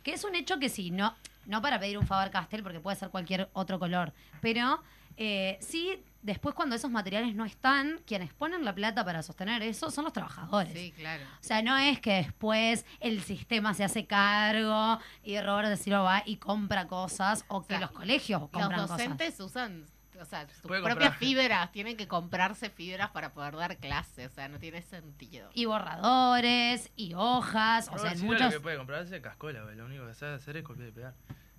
[0.03, 2.97] que es un hecho que sí, no, no para pedir un Faber Castell, porque puede
[2.97, 4.11] ser cualquier otro color,
[4.41, 4.83] pero
[5.17, 9.89] eh, sí, después cuando esos materiales no están, quienes ponen la plata para sostener eso
[9.91, 10.73] son los trabajadores.
[10.73, 11.23] Sí, claro.
[11.23, 16.01] O sea, no es que después el sistema se hace cargo y Robert de Silva
[16.01, 18.97] va y compra cosas o que sea, los colegios Los compran cosas.
[18.97, 19.85] docentes usan,
[20.19, 21.19] o sea, sus Puede propias comprar.
[21.19, 25.49] fibras, tienen que comprarse fibras para poder dar clase, o sea, no tiene sentido.
[25.53, 28.41] Y borradores, y hojas, o sea, muchos...
[28.41, 31.13] lo que puede comprarse es cascola, lo único que sabe hacer es copiar y pegar.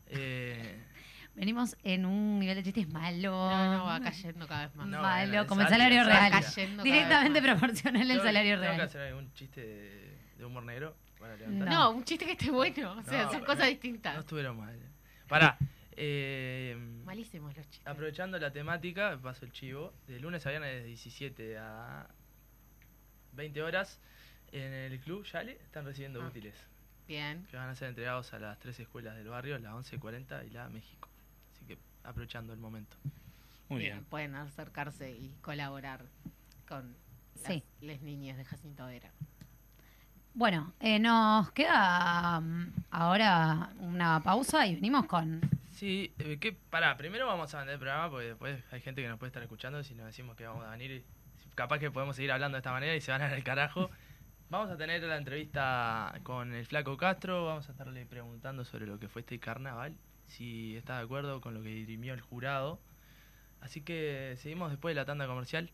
[0.06, 0.84] Eh,
[1.38, 3.30] Venimos en un nivel de chistes malo.
[3.30, 4.86] No, no, va cayendo cada vez más.
[4.88, 6.32] No, malo, bueno, como el salario real.
[6.32, 8.80] Cayendo Directamente proporcional al tengo- salario tengo que real.
[8.88, 11.36] hacer algún chiste de, de humor negro para.
[11.46, 14.18] No, un chiste que esté bueno, o sea, No, son no, cosas No distintas.
[14.18, 14.78] estuvieron mal.
[15.28, 15.56] Pará.
[16.00, 17.86] Eh, Malísimos los chistes.
[17.86, 19.92] aprovechando la temática, paso el chivo.
[20.06, 22.06] De lunes a viernes de 17 a
[23.32, 24.00] 20 horas
[24.52, 26.26] en el club Yale están recibiendo Ah.
[26.28, 26.54] útiles
[27.06, 27.44] Bien.
[27.50, 30.68] que van a ser entregados a las tres escuelas del barrio, la 1140 y la
[30.68, 31.08] México.
[32.04, 32.96] Aprovechando el momento.
[33.68, 33.96] Muy bien.
[33.96, 34.04] bien.
[34.06, 36.06] Pueden acercarse y colaborar
[36.66, 36.96] con
[37.80, 39.10] las, niñas de Jacinto Vera.
[40.34, 45.40] Bueno, eh, nos queda mm, ahora una pausa y venimos con...
[45.70, 49.08] Sí, eh, que pará, primero vamos a vender el programa porque después hay gente que
[49.08, 51.04] nos puede estar escuchando si nos decimos que vamos a venir y
[51.54, 53.90] capaz que podemos seguir hablando de esta manera y se van al carajo.
[54.50, 58.98] Vamos a tener la entrevista con el Flaco Castro, vamos a estarle preguntando sobre lo
[58.98, 59.94] que fue este carnaval,
[60.28, 62.78] si está de acuerdo con lo que dirimió el jurado.
[63.60, 65.70] Así que seguimos después de la tanda comercial.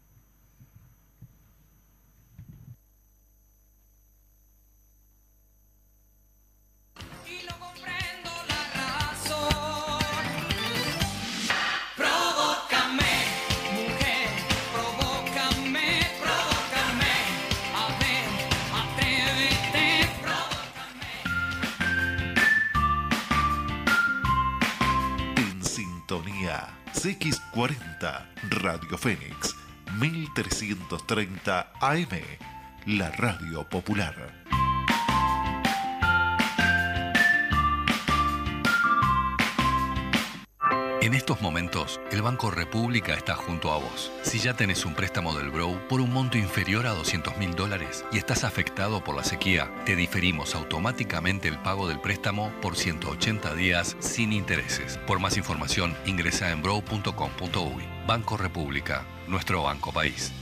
[27.05, 28.25] CX40
[28.65, 29.53] Radio Fénix
[30.01, 32.17] 1330 AM
[32.87, 34.54] La Radio Popular
[41.05, 44.11] En estos momentos, el Banco República está junto a vos.
[44.23, 48.07] Si ya tenés un préstamo del Brow por un monto inferior a 200 mil dólares
[48.11, 53.55] y estás afectado por la sequía, te diferimos automáticamente el pago del préstamo por 180
[53.55, 54.97] días sin intereses.
[55.07, 57.85] Por más información, ingresa en brow.com.uy.
[58.07, 60.33] Banco República, nuestro banco país.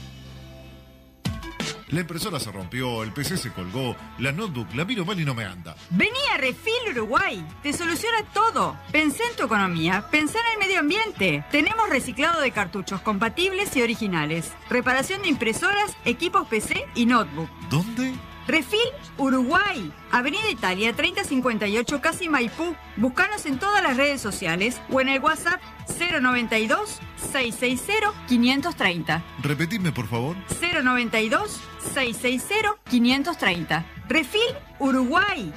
[1.89, 5.33] La impresora se rompió, el PC se colgó, la notebook la miro mal y no
[5.33, 5.75] me anda.
[5.89, 8.77] Vení a Refil Uruguay, te soluciona todo.
[8.91, 11.45] Pensé en tu economía, pensé en el medio ambiente.
[11.51, 17.49] Tenemos reciclado de cartuchos compatibles y originales, reparación de impresoras, equipos PC y notebook.
[17.69, 18.13] ¿Dónde?
[18.47, 18.79] Refil
[19.17, 22.75] Uruguay, Avenida Italia 3058 Casi Maipú.
[22.97, 25.61] Búscanos en todas las redes sociales o en el WhatsApp
[25.99, 26.99] 092
[27.31, 29.23] 660 530.
[29.41, 30.35] Repetidme, por favor.
[30.61, 31.59] 092
[31.93, 33.85] 660 530.
[34.09, 34.41] Refil
[34.79, 35.53] Uruguay.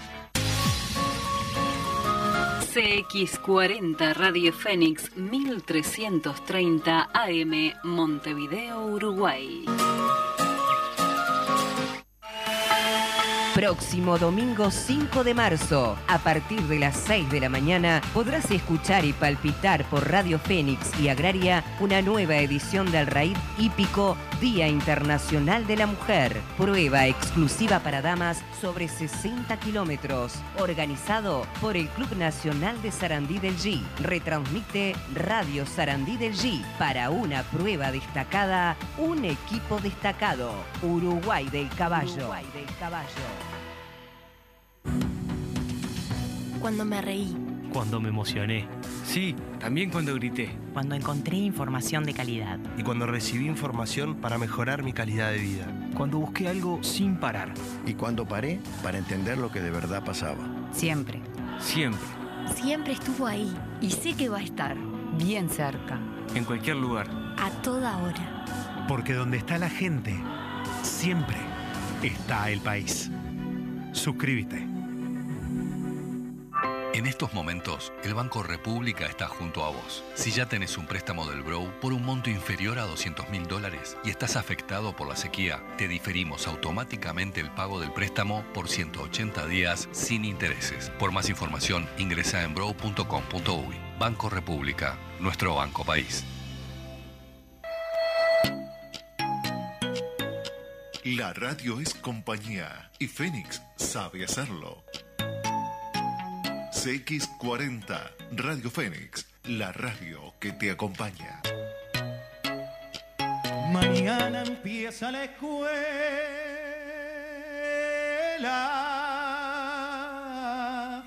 [2.76, 9.64] CX40 Radio Fénix 1330 AM Montevideo, Uruguay.
[13.56, 19.06] Próximo domingo 5 de marzo, a partir de las 6 de la mañana, podrás escuchar
[19.06, 25.66] y palpitar por Radio Fénix y Agraria una nueva edición del Raíz Hípico Día Internacional
[25.66, 26.36] de la Mujer.
[26.58, 33.56] Prueba exclusiva para damas sobre 60 kilómetros, organizado por el Club Nacional de Sarandí del
[33.56, 33.80] G.
[34.00, 40.52] Retransmite Radio Sarandí del G para una prueba destacada, un equipo destacado.
[40.82, 42.12] Uruguay del Caballo.
[42.12, 43.06] Uruguay del Caballo.
[46.60, 47.45] Cuando me reí.
[47.76, 48.66] Cuando me emocioné.
[49.04, 50.48] Sí, también cuando grité.
[50.72, 52.58] Cuando encontré información de calidad.
[52.78, 55.66] Y cuando recibí información para mejorar mi calidad de vida.
[55.94, 57.52] Cuando busqué algo sin parar.
[57.84, 60.38] Y cuando paré para entender lo que de verdad pasaba.
[60.72, 61.20] Siempre.
[61.60, 62.00] Siempre.
[62.54, 64.74] Siempre estuvo ahí y sé que va a estar
[65.18, 66.00] bien cerca.
[66.34, 67.10] En cualquier lugar.
[67.36, 68.86] A toda hora.
[68.88, 70.18] Porque donde está la gente,
[70.82, 71.36] siempre
[72.02, 73.10] está el país.
[73.92, 74.75] Suscríbete.
[76.96, 80.02] En estos momentos, el Banco República está junto a vos.
[80.14, 83.98] Si ya tenés un préstamo del Brow por un monto inferior a 200 mil dólares
[84.02, 89.46] y estás afectado por la sequía, te diferimos automáticamente el pago del préstamo por 180
[89.46, 90.88] días sin intereses.
[90.98, 93.76] Por más información, ingresa en brow.com.uy.
[93.98, 96.24] Banco República, nuestro banco país.
[101.04, 104.82] La radio es compañía y Fénix sabe hacerlo.
[106.86, 107.98] CX40
[108.36, 111.42] Radio Fénix, la radio que te acompaña.
[113.72, 115.66] Mañana empieza la escuela.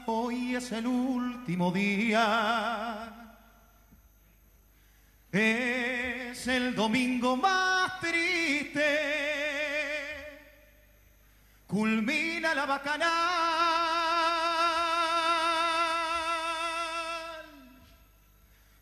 [0.06, 3.38] Hoy es el último día.
[5.32, 9.00] Es el domingo más triste.
[11.66, 13.99] Culmina la bacanal.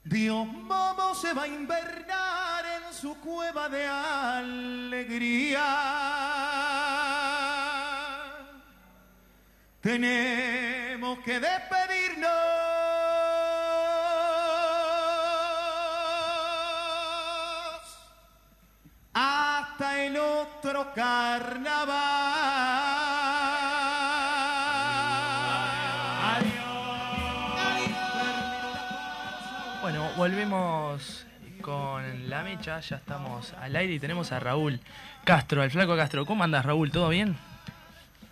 [0.10, 5.65] Dios Momo se va a invernar en su cueva de alegría.
[9.82, 12.32] Tenemos que despedirnos
[19.13, 22.16] hasta el otro carnaval.
[30.28, 31.26] Volvemos
[31.62, 34.82] con la mecha, ya estamos al aire y tenemos a Raúl
[35.24, 36.26] Castro, el flaco Castro.
[36.26, 36.92] ¿Cómo andas Raúl?
[36.92, 37.38] ¿Todo bien?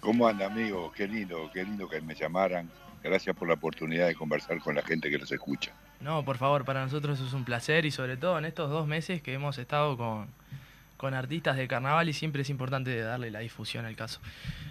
[0.02, 0.92] ¿Cómo anda, amigo?
[0.92, 2.70] Qué lindo, qué lindo que me llamaran.
[3.02, 5.72] Gracias por la oportunidad de conversar con la gente que los escucha.
[6.02, 9.22] No, por favor, para nosotros es un placer y sobre todo en estos dos meses
[9.22, 10.28] que hemos estado con,
[10.98, 14.20] con artistas de carnaval y siempre es importante darle la difusión al caso.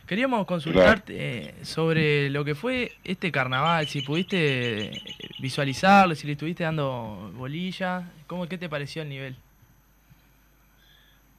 [0.06, 5.02] Queríamos consultarte eh, sobre lo que fue este carnaval, si pudiste eh,
[5.40, 9.36] visualizarlo, si le estuviste dando bolilla, ¿cómo, ¿qué te pareció el nivel?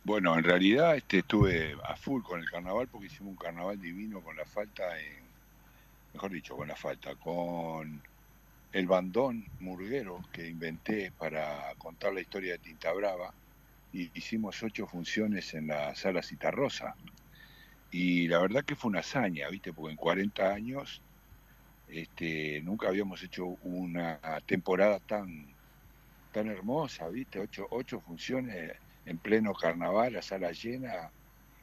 [0.04, 4.22] Bueno, en realidad este, estuve a full con el carnaval porque hicimos un carnaval divino
[4.22, 5.24] con la falta, en,
[6.14, 8.02] mejor dicho, con la falta, con
[8.72, 13.34] el bandón murguero que inventé para contar la historia de Tinta Brava
[14.14, 16.96] hicimos ocho funciones en la sala Citarrosa.
[17.92, 19.74] Y la verdad que fue una hazaña, ¿viste?
[19.74, 21.02] Porque en 40 años
[21.88, 25.56] este, nunca habíamos hecho una temporada tan,
[26.32, 27.40] tan hermosa, ¿viste?
[27.40, 28.74] Ocho, ocho funciones
[29.06, 31.14] en pleno carnaval, la sala llena,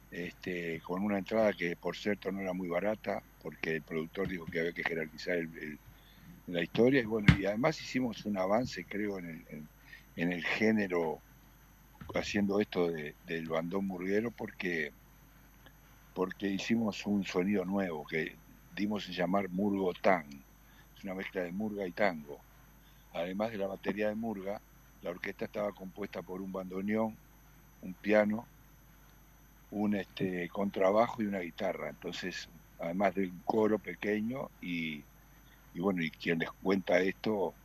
[0.09, 4.45] este, con una entrada que por cierto no era muy barata, porque el productor dijo
[4.45, 5.37] que había que jerarquizar
[6.47, 9.69] la historia y bueno, y además hicimos un avance creo en el,
[10.15, 11.23] en el género
[12.15, 14.93] haciendo esto de- del bandón murguero porque
[16.13, 18.39] porque hicimos un sonido nuevo que
[18.69, 20.29] dimos en llamar Murgo Tang.
[20.95, 22.45] Es una mezcla de murga y tango.
[23.11, 24.63] Además de la batería de murga,
[25.01, 27.19] la orquesta estaba compuesta por un bandoneón,
[27.81, 28.51] un piano,
[29.71, 31.89] un este contrabajo y una guitarra.
[31.89, 35.05] Entonces, además de un coro pequeño y,
[35.73, 37.57] y bueno, y quien les cuenta esto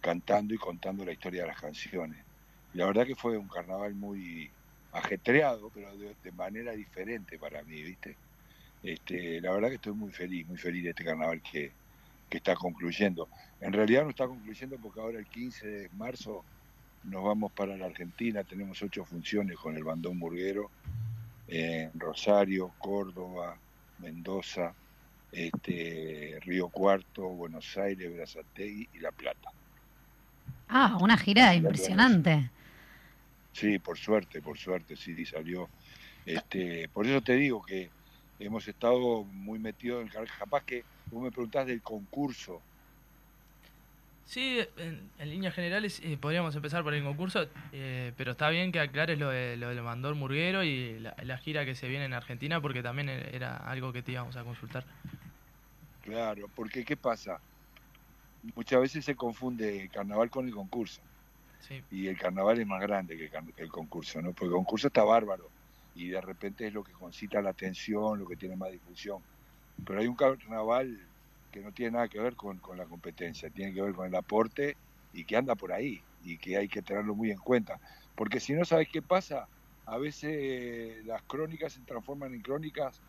[0.00, 2.26] cantando y contando la historia de las canciones.
[2.74, 4.50] La verdad que fue un carnaval muy
[4.92, 8.16] ajetreado, pero de, manera diferente para mí, ¿viste?
[8.82, 11.72] Este, la verdad que estoy muy feliz, muy feliz de este carnaval que,
[12.28, 13.28] que está concluyendo.
[13.60, 16.44] En realidad no está concluyendo porque ahora el 15 de marzo
[17.04, 20.70] nos vamos para la Argentina, tenemos ocho funciones con el bandón burguero
[21.48, 23.56] en Rosario, Córdoba,
[23.98, 24.74] Mendoza,
[25.32, 29.52] este, Río Cuarto, Buenos Aires, Berazategui y La Plata.
[30.68, 32.50] Ah, una gira impresionante.
[33.52, 35.68] Sí, por suerte, por suerte, sí salió.
[36.24, 37.90] Este, por eso te digo que
[38.38, 40.28] hemos estado muy metidos en el.
[40.38, 42.62] Capaz que vos me preguntás del concurso.
[44.24, 48.70] Sí, en, en líneas generales eh, podríamos empezar por el concurso, eh, pero está bien
[48.72, 52.04] que aclares lo, de, lo del mandor murguero y la, la gira que se viene
[52.04, 54.84] en Argentina, porque también e- era algo que te íbamos a consultar.
[56.02, 57.40] Claro, porque ¿qué pasa?
[58.54, 61.02] Muchas veces se confunde el carnaval con el concurso.
[61.60, 61.84] Sí.
[61.90, 64.34] Y el carnaval es más grande que el, can- que el concurso, ¿no?
[64.34, 65.52] Porque el concurso está bárbaro
[65.94, 69.26] y de repente es lo que concita la atención, lo que tiene más difusión.
[69.84, 71.14] Pero hay un carnaval
[71.50, 74.14] que no tiene nada que ver con, con la competencia, tiene que ver con el
[74.14, 74.78] aporte
[75.12, 77.80] y que anda por ahí y que hay que tenerlo muy en cuenta.
[78.14, 79.48] Porque si no, ¿sabes qué pasa?
[79.86, 83.02] A veces eh, las crónicas se transforman en crónicas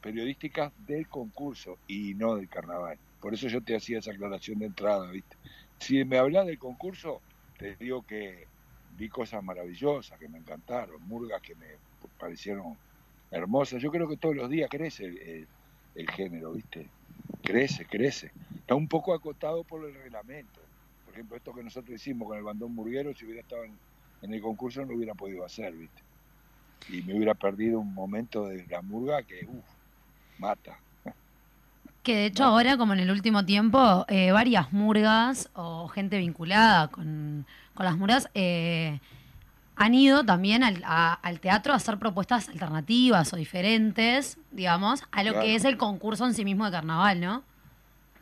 [0.00, 3.00] periodísticas del concurso y no del carnaval.
[3.20, 5.36] Por eso yo te hacía esa aclaración de entrada, ¿viste?
[5.78, 7.20] Si me hablas del concurso,
[7.58, 8.46] te digo que
[8.96, 11.66] vi cosas maravillosas que me encantaron, murgas que me
[12.18, 12.76] parecieron
[13.30, 13.82] hermosas.
[13.82, 15.46] Yo creo que todos los días crece
[15.94, 16.88] el, género, ¿viste?
[17.42, 18.32] Crece, crece.
[18.56, 20.60] Está un poco acotado por el reglamento.
[21.04, 23.78] Por ejemplo, esto que nosotros hicimos con el bandón burguero, si hubiera estado en,
[24.22, 26.02] el concurso no hubiera podido hacer, ¿viste?
[26.88, 29.64] Y me hubiera perdido un momento de la murga que, uff,
[30.38, 30.78] mata.
[32.02, 36.88] Que de hecho ahora, como en el último tiempo, eh, varias murgas o gente vinculada
[36.88, 38.98] con, con las murgas eh,
[39.76, 45.24] han ido también al, a- al teatro a hacer propuestas alternativas o diferentes, digamos, a
[45.24, 45.46] lo Claro.
[45.46, 47.42] que es el concurso en sí mismo de carnaval, ¿no?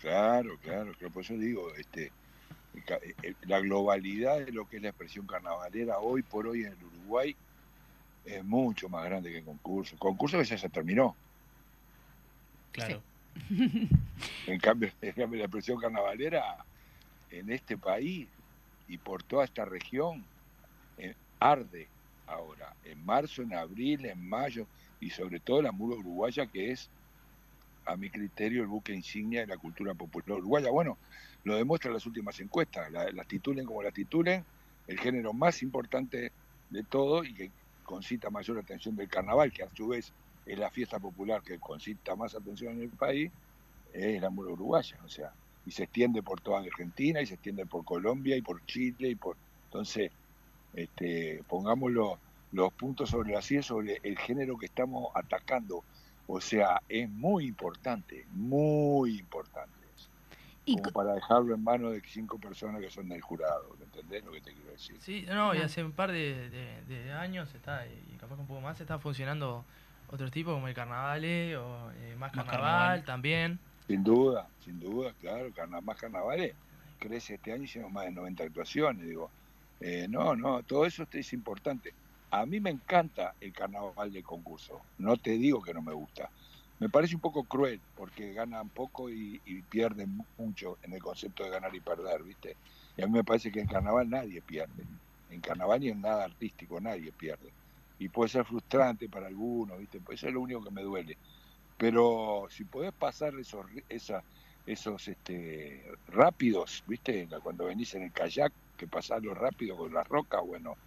[0.00, 2.12] Claro, claro, claro, por eso digo, este,
[3.22, 6.84] el- la globalidad de lo que es la expresión carnavalera hoy por hoy en el
[6.84, 7.36] Uruguay
[8.24, 9.94] es mucho más grande que el concurso.
[9.94, 11.16] El concurso que ya se terminó.
[12.72, 13.02] Claro.
[14.46, 16.56] En cambio, en cambio, la expresión carnavalera
[17.30, 18.30] en este país
[18.86, 20.28] y por toda esta región
[20.96, 21.92] eh, arde
[22.26, 24.68] ahora, en marzo, en abril, en mayo
[25.00, 26.90] y sobre todo la murga uruguaya que es
[27.86, 30.70] a mi criterio el buque insignia de la cultura popular uruguaya.
[30.70, 31.00] Bueno,
[31.44, 34.46] lo demuestran las últimas encuestas, la- las titulen como las titulen,
[34.86, 36.34] el género más importante
[36.68, 40.14] de todo y que concita mayor atención del carnaval, que a su vez
[40.48, 43.32] es la fiesta popular que concita más atención en el país,
[43.92, 45.34] es la murga uruguaya, o sea,
[45.64, 49.16] y se extiende por toda Argentina y se extiende por Colombia y por Chile y
[49.16, 50.12] por entonces
[50.72, 52.18] este pongamos los,
[52.50, 55.86] los puntos sobre las sillas sobre el género que estamos atacando,
[56.26, 59.88] o sea, es muy importante, muy importante.
[60.70, 64.32] Como para dejarlo en manos de cinco personas que son del jurado, ¿me ¿entendés lo
[64.32, 65.00] que te quiero decir?
[65.00, 68.46] Sí, no, y hace un par de, de- de años está, y capaz que un
[68.48, 69.66] poco más, está funcionando
[70.08, 71.24] otros tipos como el carnaval
[71.56, 73.04] o eh, más Más carnaval, carnaval.
[73.04, 73.60] también.
[73.86, 76.58] Sin duda, sin duda, claro, carna- más carnavales.
[76.98, 79.34] Crece este año, hicimos más de 90 actuaciones, digo.
[79.80, 81.96] Eh, no, no, todo eso es importante.
[82.30, 86.32] A mí me encanta el carnaval de concurso, no te digo que no me gusta.
[86.78, 91.44] Me parece un poco cruel, porque ganan poco y, y pierden mucho en el concepto
[91.44, 92.58] de ganar y perder, ¿viste?
[92.96, 94.88] Y a mí me parece que en carnaval nadie pierde.
[95.28, 97.57] En carnaval ni en nada artístico nadie pierde.
[97.98, 99.98] Y puede ser frustrante para algunos, ¿viste?
[100.10, 101.18] Eso es lo único que me duele
[101.78, 104.24] pero si podés pasar esos esa,
[104.66, 110.42] esos este rápidos viste cuando venís en el kayak que pasarlo rápido con las rocas
[110.44, 110.78] bueno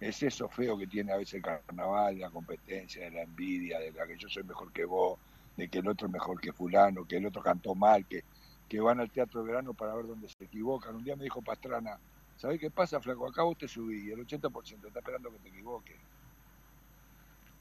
[0.00, 3.92] es eso feo que tiene a veces el carnaval la competencia de la envidia de
[3.92, 5.20] la que yo soy mejor que vos
[5.56, 8.24] de que el otro es mejor que fulano que el otro cantó mal que
[8.68, 11.42] que van al teatro de verano para ver dónde se equivocan un día me dijo
[11.42, 12.00] Pastrana
[12.36, 13.28] ¿sabés qué pasa flaco?
[13.28, 16.00] acá vos te subí y el 80% está esperando que te equivoques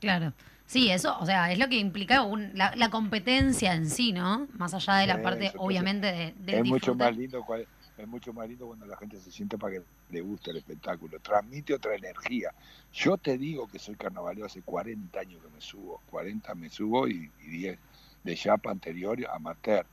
[0.06, 0.34] Claro.
[0.68, 4.48] Sí, eso, o sea, es lo que implica un- la, la competencia en sí, ¿no?
[4.54, 8.08] Más allá de la Sí, parte, obviamente, de, del es mucho más lindo cual- es
[8.08, 11.20] mucho más lindo cuando la gente se siente para que le guste el espectáculo.
[11.22, 12.52] Transmite otra energía.
[12.92, 17.08] Yo te digo que soy carnavalero hace 40 años que me subo 40 me subo
[17.08, 17.80] y, y 10
[18.24, 19.88] de chapa anterior amateur.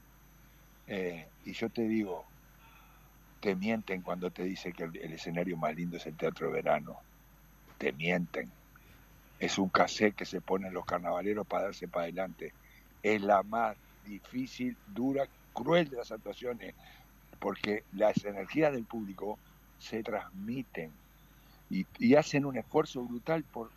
[0.87, 2.27] Eh, y yo te digo
[3.41, 6.53] te mienten cuando te dicen que el, el escenario más lindo es el teatro de
[6.55, 6.99] verano.
[7.79, 8.53] Te mienten
[9.43, 12.55] es un cassette que se ponen los carnavaleros para darse para adelante
[13.03, 16.77] es la más difícil, dura, cruel de las actuaciones,
[17.41, 19.41] porque las energías del público
[19.77, 21.01] se transmiten
[21.69, 23.73] y, hacen un esfuerzo brutal por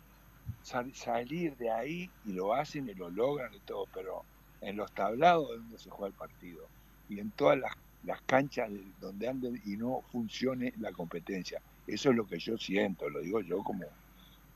[0.62, 4.26] sal- salir de ahí y lo hacen y lo logran y todo, pero
[4.60, 6.70] en los tablados donde se juega el partido
[7.08, 11.60] y en todas las, las canchas de- donde anden y no funcione la competencia.
[11.86, 13.98] Eso es lo que yo siento, lo digo yo como,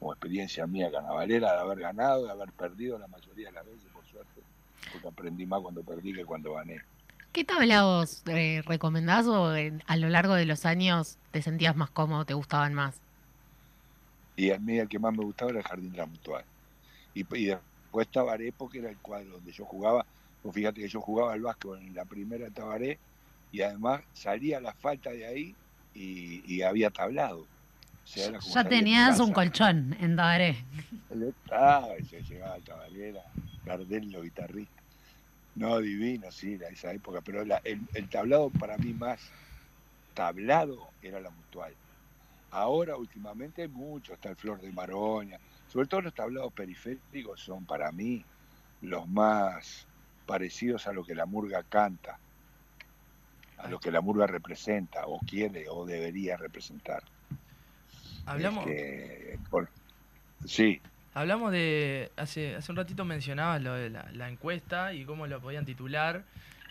[0.01, 3.91] como experiencia mía carnavalera, de haber ganado, de haber perdido la mayoría de las veces,
[3.93, 4.47] por suerte,
[4.91, 6.85] porque aprendí más cuando perdí que cuando gané.
[7.33, 11.91] ¿Qué tablados eh, recomendás o en- a lo largo de los años te sentías más
[11.91, 13.03] cómodo, te gustaban más?
[14.37, 16.47] Y a mí el que más me gustaba era el Jardín de la Mutual.
[17.15, 20.07] Y, y después Tabaré, porque era el cuadro donde yo jugaba.
[20.43, 23.03] Pues fíjate que yo jugaba al básquetbol en la primera Tabaré
[23.51, 25.59] y además salía la falta de ahí
[25.93, 27.51] y, y había tablado.
[28.17, 30.57] Era como Ya tenías un colchón en Tabaré.
[31.51, 33.15] Ah, ese llegaba al Tabaré,
[33.65, 34.85] Gardel, los guitarristas.
[35.55, 37.21] No, divino, sí, la- esa época.
[37.23, 39.33] Pero la- el, el tablado para mí más
[40.15, 41.77] tablado era la mutual.
[42.51, 44.15] Ahora, últimamente, hay mucho.
[44.15, 45.39] Está el Flor de Maroña.
[45.67, 48.25] Sobre todo los tablados periféricos son para mí
[48.81, 49.89] los más
[50.25, 52.21] parecidos a lo que la murga canta,
[53.59, 57.03] a lo que la murga representa, o quiere, o debería representar.
[58.27, 59.69] Hablamos, Este, por-
[60.47, 60.81] sí.
[61.15, 62.11] hablamos de.
[62.17, 66.25] Hace, hace un ratito mencionabas lo de la, la encuesta y cómo lo podían titular.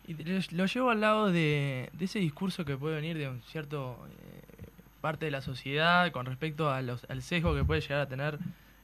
[0.08, 3.42] Y lo, lo llevo al lado de, de ese discurso que puede venir de un
[3.44, 4.66] cierto eh,
[5.02, 8.40] parte de la sociedad con respecto a los- al sesgo que puede llegar a tener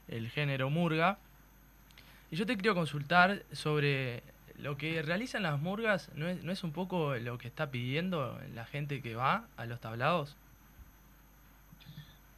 [0.08, 1.18] el género murga.
[2.30, 4.22] Y yo te quiero consultar sobre
[4.58, 8.40] lo que realizan las murgas, ¿no es, no es un poco lo que está pidiendo
[8.54, 10.34] la gente que va a los tablados?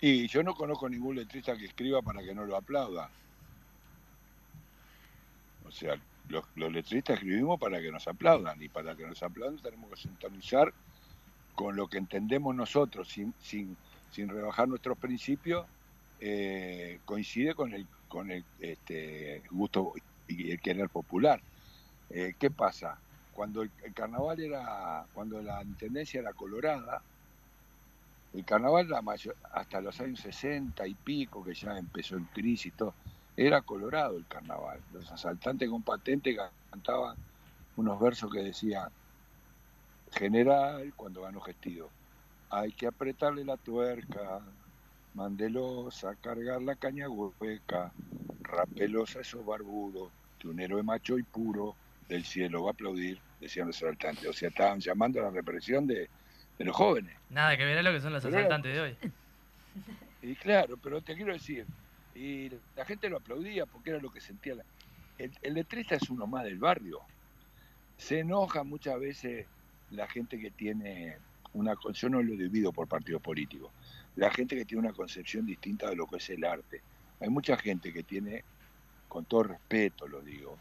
[0.01, 3.15] Y yo no conozco ningún letrista que escriba para que no lo aplauda.
[5.63, 9.61] O sea, los, los letristas escribimos para que nos aplaudan y para que nos aplaudan
[9.61, 10.75] tenemos que sintonizar
[11.55, 13.79] con lo que entendemos nosotros sin, sin,
[14.11, 15.69] sin rebajar nuestros principios.
[16.21, 19.95] eh, coincide con el, con el este, gusto
[20.29, 21.45] y el querer popular.
[22.11, 23.03] Eh, ¿Qué pasa?
[23.31, 27.05] Cuando el, el carnaval era, cuando la intendencia era colorada,
[28.39, 32.73] el carnaval la mayor- hasta los años 60 y pico, que ya empezó el crisis
[32.77, 32.95] todo,
[33.37, 34.81] era colorado el carnaval.
[34.93, 36.37] Los asaltantes con patente
[36.71, 37.17] cantaban
[37.77, 38.93] unos versos que decían,
[40.13, 41.93] general, cuando ganó Gestido,
[42.51, 44.41] hay que apretarle la tuerca,
[45.15, 47.93] mandelosa, cargar la caña hueca,
[48.43, 51.77] rapelosa esos barbudos, que un héroe macho y puro
[52.09, 54.29] del cielo va a aplaudir, decían los asaltantes.
[54.29, 56.09] O sea, estaban llamando a la represión de,
[56.59, 57.17] de los jóvenes.
[57.29, 58.99] Nada que ver a lo que son los Pero era- asaltantes de hoy.
[60.21, 61.65] Y claro, pero te quiero decir,
[62.13, 64.57] y la gente lo aplaudía porque era lo que sentía.
[64.57, 64.65] la-
[65.17, 67.01] El, el letrista es uno más del barrio.
[67.97, 69.47] Se enoja muchas veces
[69.91, 71.19] la gente que tiene
[71.53, 71.75] una...
[71.93, 73.73] Yo no lo divido por partido político.
[74.17, 76.83] La gente que tiene una concepción distinta de lo que es el arte.
[77.21, 78.45] Hay mucha gente que tiene,
[79.07, 80.61] con todo respeto lo digo,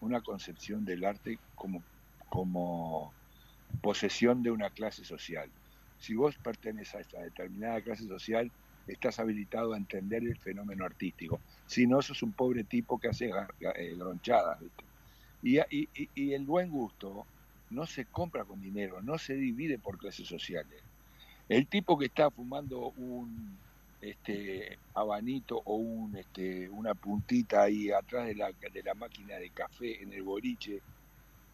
[0.00, 1.82] una concepción del arte como,
[2.28, 3.14] como
[3.80, 5.52] posesión de una clase social.
[5.96, 8.52] Si vos perteneces a esta determinada clase social,
[8.86, 11.42] estás habilitado a entender el fenómeno artístico.
[11.66, 13.30] Si no, sos un pobre tipo que hace
[13.76, 14.58] eh, gronchadas.
[15.42, 17.28] Y, y- y- el buen gusto
[17.70, 20.82] no se compra con dinero, no se divide por clases sociales.
[21.48, 23.62] El tipo que está fumando un
[24.00, 28.34] este habanito o un este una puntita ahí atrás de
[28.84, 30.84] la máquina de café en el boliche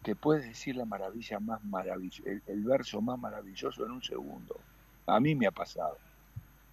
[0.05, 4.55] te puede decir la maravilla más maravillosa, el, verso más maravilloso en un segundo.
[5.07, 5.97] A mí me ha pasado,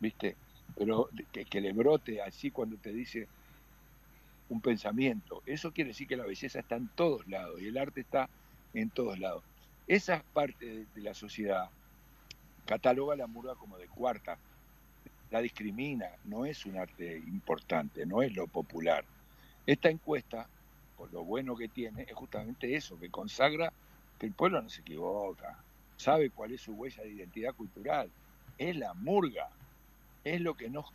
[0.01, 0.37] ¿viste?
[0.77, 3.27] Pero que, que le brote así cuando te dice
[4.51, 5.43] un pensamiento.
[5.47, 8.29] Eso quiere decir que la belleza está en todos lados y el arte está
[8.75, 9.43] en todos lados.
[9.87, 11.71] Esa parte de, de la sociedad
[12.67, 14.37] cataloga la murga como de cuarta,
[15.31, 19.07] la discrimina, no es un arte importante, no es lo popular.
[19.65, 20.51] Esta encuesta,
[21.11, 23.73] lo bueno que tiene, es justamente eso, que consagra
[24.19, 25.59] que el pueblo no se equivoca,
[25.97, 28.11] sabe cuál es su huella de identidad cultural,
[28.59, 29.49] es la murga,
[30.25, 30.93] es lo que nos,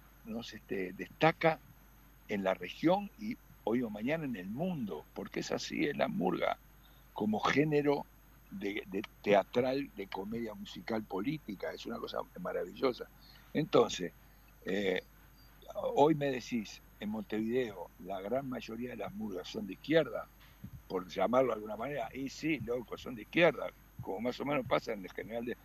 [0.53, 1.59] este, destaca
[2.27, 6.07] en la región y hoy o mañana en el mundo, porque es así, es la
[6.07, 6.57] murga
[7.13, 8.05] como género
[8.51, 13.09] de teatral, de comedia musical política, es una cosa maravillosa.
[13.53, 14.13] Entonces,
[14.65, 15.01] eh,
[15.95, 20.27] hoy me decís, en Montevideo, la gran mayoría de las murgas son de izquierda,
[20.87, 23.69] por llamarlo de alguna manera, y sí, loco, son de izquierda,
[24.01, 25.57] como más o menos pasa en el general de...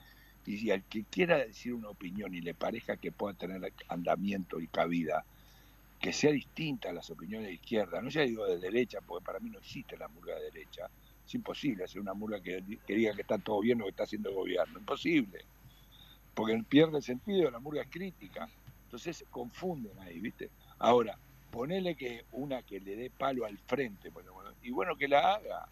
[0.45, 4.61] Y si al que quiera decir una opinión y le parezca que pueda tener andamiento
[4.61, 5.25] y cabida,
[6.01, 9.39] que sea distinta a las opiniones de izquierda, no ya digo de derecha, porque para
[9.39, 10.91] mí no existe la murga de derecha,
[11.25, 14.31] es imposible hacer una murga que, diga que está todo bien o que está haciendo
[14.31, 15.45] el gobierno, imposible,
[16.35, 18.49] porque pierde el sentido, la murga es crítica,
[18.85, 20.51] entonces se confunden ahí, ¿viste?
[20.83, 21.17] Ahora,
[21.53, 24.11] ponele que una que le dé palo al frente,
[24.63, 25.69] y bueno, que la haga,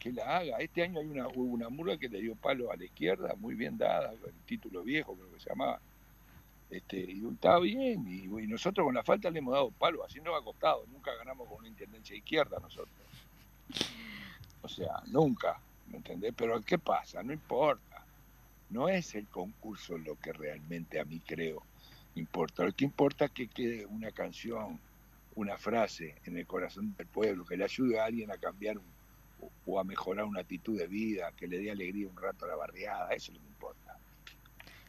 [0.00, 0.56] que la haga.
[0.56, 3.54] Este año hay una, hubo una murga que le dio palo a la izquierda, muy
[3.54, 5.80] bien dada, el título viejo, creo que se llamaba.
[6.70, 10.20] Este, y estaba bien, y, y nosotros con la falta le hemos dado palo, así
[10.20, 12.90] nos ha costado, nunca ganamos con una intendencia izquierda nosotros.
[14.60, 16.34] O sea, nunca, ¿me entendés?
[16.36, 17.22] Pero ¿qué pasa?
[17.22, 18.04] No importa.
[18.70, 21.62] No es el concurso lo que realmente a mí creo
[22.20, 22.64] importa.
[22.64, 24.80] Lo que importa es que quede una canción,
[25.34, 28.92] una frase en el corazón del pueblo, que le ayude a alguien a cambiar un-
[29.66, 32.56] o- a mejorar una actitud de vida, que le dé alegría un rato a la
[32.56, 33.96] barriada, eso es lo que importa.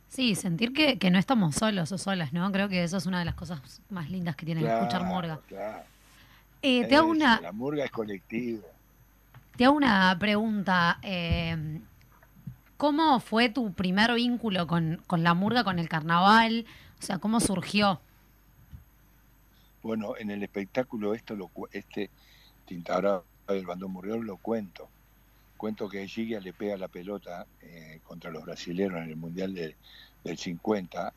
[0.08, 2.52] Sí, sentir que, que no estamos solos o solas, ¿no?
[2.52, 5.40] Creo que eso es una de las cosas más lindas que tiene escuchar Claro, Morga.
[5.48, 5.84] claro.
[6.62, 8.62] Eh, te, hago una, La murga es colectiva.
[9.58, 11.00] te hago una pregunta.
[11.02, 11.80] eh,
[12.78, 16.66] ¿Cómo fue tu primer vínculo con, con la murga, con el carnaval?
[17.04, 18.00] O sea, ¿cómo surgió?
[19.82, 22.10] Bueno, en el espectáculo esto lo este
[22.66, 24.88] Tintabra del Bandón Murriol lo cuento.
[25.58, 29.76] Cuento que Giga le pega la pelota eh, contra los brasileños en el Mundial de-
[30.24, 31.12] del 50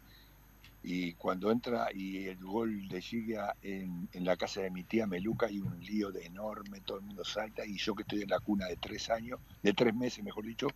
[0.82, 5.06] y cuando entra y el gol de Giga en, en la casa de mi tía
[5.06, 8.30] Meluca hay un lío de enorme, todo el mundo salta y yo que estoy en
[8.30, 10.66] la cuna de tres años, de tres meses mejor dicho,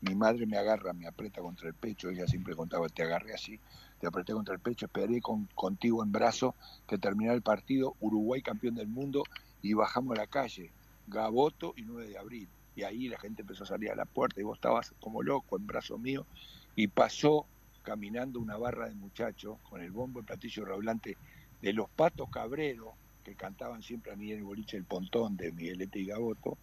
[0.00, 3.58] mi madre me agarra, me aprieta contra el pecho, ella siempre contaba, te agarré así,
[4.00, 6.54] te apreté contra el pecho, esperé con, contigo en brazo
[6.86, 9.24] que terminara el partido, Uruguay campeón del mundo
[9.62, 10.70] y bajamos a la calle,
[11.06, 12.48] Gaboto y 9 de abril.
[12.74, 15.56] Y ahí la gente empezó a salir a la puerta y vos estabas como loco
[15.56, 16.26] en brazo mío
[16.74, 17.46] y pasó
[17.82, 21.16] caminando una barra de muchachos con el bombo y platillo redoblante
[21.62, 22.90] de los patos cabreros
[23.24, 26.58] que cantaban siempre a mí en el boliche El Pontón de Miguelete y Gaboto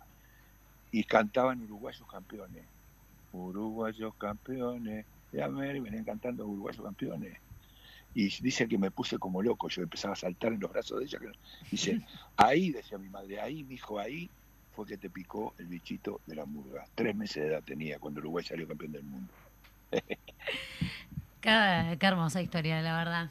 [0.91, 2.65] y cantaban uruguayos campeones.
[3.33, 7.37] Uruguayos campeones de América, venían cantando uruguayos campeones.
[8.15, 11.05] Y dice que me puse como loco, yo empezaba a saltar en los brazos de
[11.05, 11.19] ella.
[11.19, 11.31] que-
[11.71, 11.99] Dice,
[12.37, 14.29] ahí, decía mi madre, ahí, mi hijo, ahí
[14.75, 16.85] fue que te picó el bichito de la murga.
[16.95, 19.33] Tres meses de edad tenía cuando Uruguay salió campeón del mundo.
[21.41, 23.29] Qué, qué hermosa historia, la verdad.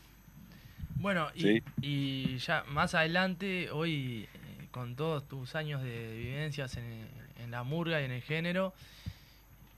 [0.96, 1.62] Bueno, y, Sí.
[1.80, 7.62] y ya más adelante, hoy, eh, con todos tus años de vivencias en, en la
[7.64, 8.72] murga y en el género,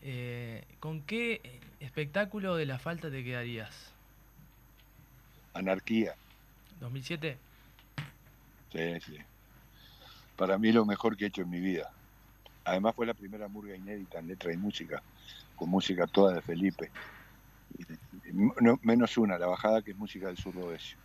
[0.05, 3.97] eh, ¿con qué espectáculo de la falta te quedarías?
[5.53, 6.15] Anarquía,
[6.81, 7.43] ¿2007?
[8.71, 9.17] sí, sí.
[10.37, 11.91] Para mí lo mejor que he hecho en mi vida.
[12.65, 15.05] Además fue la primera murga inédita en letra y música,
[15.55, 16.95] con música toda de Felipe.
[18.61, 20.97] No- menos una, la bajada que es música del sur oeste.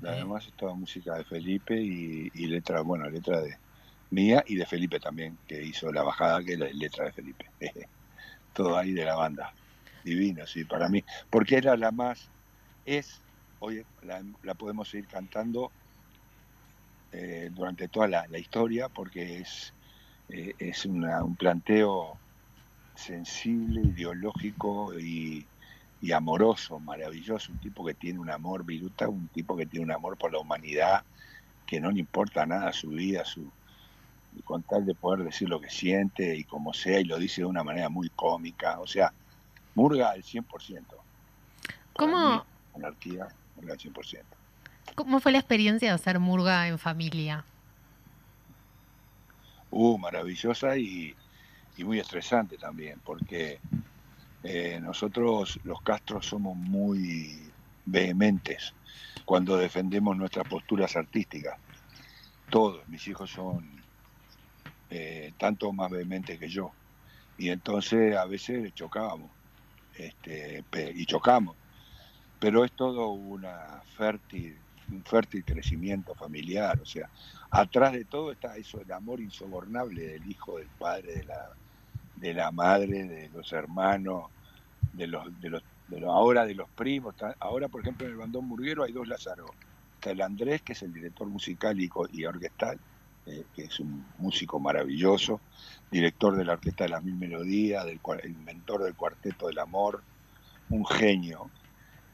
[0.00, 3.56] La demás es toda música de Felipe y, y letra, bueno, letra de
[4.10, 7.46] mía y de Felipe también, que hizo la bajada que es la letra de Felipe.
[8.52, 9.54] Todo ahí de la banda.
[10.04, 11.04] Divino, sí, para mí.
[11.30, 12.32] Porque era la más,
[12.84, 13.24] es,
[13.58, 15.74] hoy la, la podemos seguir cantando
[17.10, 19.74] eh, durante toda la, la historia porque es,
[20.28, 22.22] eh, es una- un planteo
[22.94, 25.50] sensible, ideológico y,
[26.00, 29.92] y amoroso, maravilloso, un tipo que tiene un amor viruta, un tipo que tiene un
[29.92, 31.06] amor por la humanidad,
[31.66, 33.54] que no le importa nada su vida, su
[34.44, 37.46] con tal de poder decir lo que siente y como sea, y lo dice de
[37.46, 39.12] una manera muy cómica, o sea,
[39.74, 40.82] Murga al 100%.
[41.92, 44.22] ¿Cómo, Anarquía, Murga al 100%.
[44.94, 47.44] ¿Cómo fue la experiencia de hacer murga en familia?
[49.70, 51.14] Uh, maravillosa y,
[51.76, 53.60] y muy estresante también, porque
[54.42, 57.50] eh, nosotros los Castros somos muy
[57.84, 58.74] vehementes
[59.24, 61.58] cuando defendemos nuestras posturas artísticas.
[62.48, 63.79] Todos, mis hijos son
[64.90, 66.72] eh, tanto más vehementes que yo.
[67.38, 69.30] Y entonces a veces chocábamos,
[69.96, 70.64] este,
[70.94, 71.56] y chocamos.
[72.38, 74.56] Pero es todo una fértil,
[74.90, 77.08] un fértil crecimiento familiar, o sea,
[77.50, 81.50] atrás de todo está eso, el amor insobornable del hijo, del padre, de la,
[82.16, 84.30] de la madre, de los hermanos,
[84.92, 87.14] de los, de los, de los ahora de los primos.
[87.38, 89.46] Ahora, por ejemplo, en el bandón murguero hay dos Lázaro,
[89.94, 92.78] está el Andrés, que es el director musical y, y orquestal,
[93.54, 95.40] que es un músico maravilloso,
[95.90, 100.02] director de la Orquesta de las Mil Melodías, el inventor del Cuarteto del Amor,
[100.68, 101.50] un genio.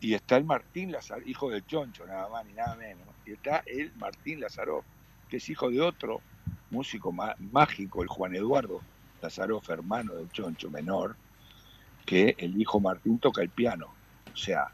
[0.01, 3.07] Y está el Martín Lazaro, hijo del Choncho, nada más ni nada menos.
[3.25, 4.85] Y está el Martín Lazarov,
[5.29, 6.21] que es hijo de otro
[6.71, 8.81] músico mágico, el Juan Eduardo
[9.23, 11.17] Lazarov, hermano del Choncho menor,
[12.05, 13.89] que el hijo Martín toca el piano.
[14.33, 14.71] O sea,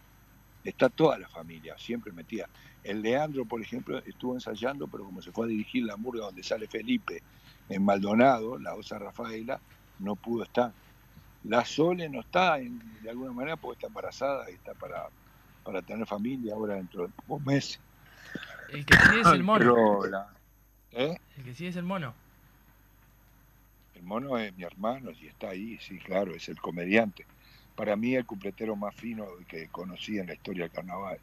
[0.64, 2.48] está toda la familia, siempre metida.
[2.84, 6.42] El Leandro, por ejemplo, estuvo ensayando, pero como se fue a dirigir la murga donde
[6.42, 7.22] sale Felipe
[7.68, 9.60] en Maldonado, la osa Rafaela,
[9.98, 10.72] no pudo estar.
[11.44, 15.08] La Sole no está en- de alguna manera porque está embarazada y está para,
[15.64, 17.80] para tener familia ahora dentro de pocos meses.
[18.68, 20.04] El que sí es el mono.
[20.06, 20.32] La-
[20.92, 21.16] ¿eh?
[21.36, 22.14] El que sí es el mono.
[23.94, 27.26] El mono es mi hermano y está ahí, sí, claro, es el comediante.
[27.74, 31.18] Para mí el cupletero más fino que conocí en la historia del carnaval.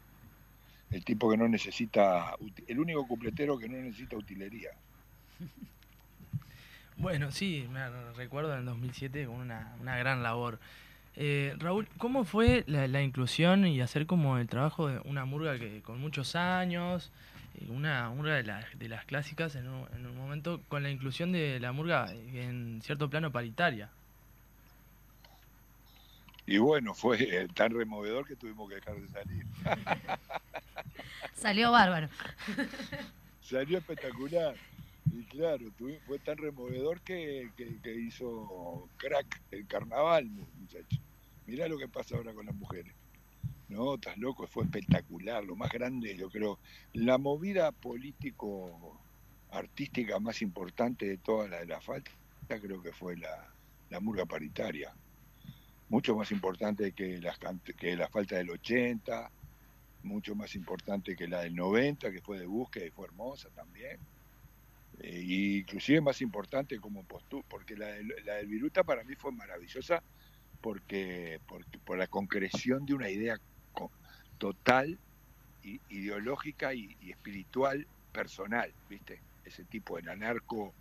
[0.90, 2.34] El tipo que no necesita,
[2.66, 4.70] el único cupletero que no necesita utilería.
[6.96, 10.60] Bueno, sí, me recuerdo en 2007 con una, una gran labor.
[11.16, 15.58] Eh, Raúl, ¿cómo fue la, la inclusión y hacer como el trabajo de una murga
[15.58, 17.10] que con muchos años,
[17.54, 20.90] eh, una murga de, las de las clásicas en un, en un momento con la
[20.90, 23.88] inclusión de la murga en cierto plano paritaria?
[26.50, 27.16] Y bueno, fue
[27.54, 29.46] tan removedor que tuvimos que dejar de salir.
[31.36, 32.08] Salió bárbaro.
[33.40, 34.56] Salió espectacular.
[35.12, 35.66] Y claro,
[36.06, 41.00] fue tan removedor que, que- que hizo crack el carnaval, mu- muchachos.
[41.46, 42.92] Mirá lo que pasa ahora con las mujeres.
[43.68, 46.58] No, estás loco, fue espectacular, lo más grande, yo creo.
[46.94, 52.10] La movida político-artística más importante de toda la de la falta,
[52.48, 53.54] creo que fue la,
[53.88, 54.92] la murga paritaria.
[55.90, 57.38] Mucho más importante que, las,
[57.78, 59.32] que la falta del 80,
[60.02, 64.02] mucho más importante que la del 90, que fue de búsqueda y fue hermosa también.
[65.00, 67.88] Eh, y inclusive más importante como postura, porque la,
[68.24, 70.04] la del Viruta para mí fue maravillosa
[70.60, 71.40] porque,
[71.84, 73.38] por la concreción de una idea
[74.38, 75.00] total,
[75.62, 79.24] i- ideológica y, y espiritual personal, ¿viste?
[79.44, 80.76] Ese tipo de anarco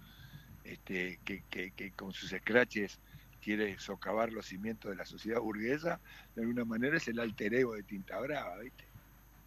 [0.64, 3.02] este, que, que- que con sus scratches
[3.42, 6.00] quiere socavar los cimientos de la sociedad burguesa,
[6.36, 8.86] de alguna manera es el alter ego de Tinta Brava, ¿viste?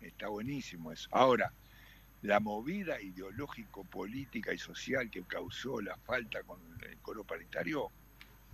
[0.01, 1.09] Está buenísimo eso.
[1.13, 1.53] Ahora,
[2.23, 7.91] la movida ideológico, política y social que causó la falta con el coro paritario,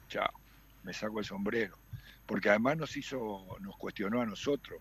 [0.09, 0.30] chao,
[0.82, 1.76] me saco el sombrero.
[2.26, 4.80] Porque además nos hizo, nos cuestionó a nosotros,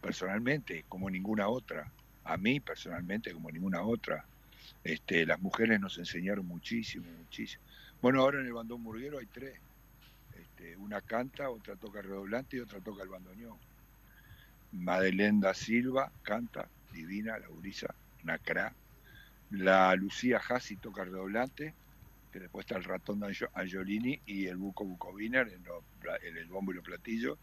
[0.00, 1.90] personalmente, como ninguna otra.
[2.24, 4.24] A mí, personalmente, como ninguna otra.
[4.84, 7.62] Este, las mujeres nos enseñaron muchísimo, muchísimo.
[8.00, 9.58] Bueno, ahora en el bandón murguero hay tres.
[10.60, 13.56] Este, una canta, otra toca el redoblante y otra toca el bandoneón.
[14.72, 18.72] Madeleine da Silva canta, divina, la Urisa, una cra.
[19.50, 21.74] La Lucía Hassi toca redoblante,
[22.30, 25.64] que después está el ratón de Angiolini y el buco Bucoviner en,
[26.22, 27.38] en el bombo y los platillos.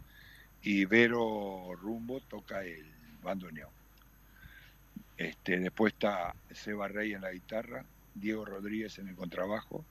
[0.61, 2.86] Y Vero Rumbo toca el
[3.24, 3.72] bandoneón.
[5.18, 9.84] Este, después está Seba Rey en la guitarra, Diego Rodríguez en el contrabajo,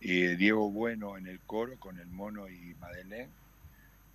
[0.00, 3.28] y Diego Bueno en el coro con el mono y Madeleine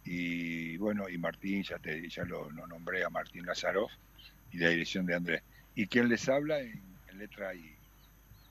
[0.05, 3.89] y bueno, y Martín, ya, te, ya lo, nombré a Martín Lazarov,
[4.51, 5.41] y la dirección de Andrés.
[5.73, 6.83] Y quien les habla en,
[7.17, 7.73] letra y,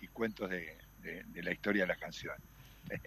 [0.01, 2.41] y cuentos de, de- la historia de las canciones.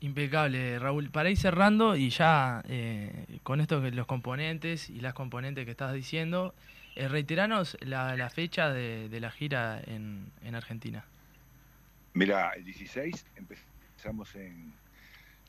[0.00, 1.10] Impecable, Raúl.
[1.10, 5.70] Para ir cerrando y ya eh, con esto que los componentes y las componentes que
[5.72, 6.54] estás diciendo,
[6.94, 11.04] eh, reiteranos la, la fecha de, de la gira en, en Argentina.
[12.16, 14.72] Mira, el 16 empezamos en,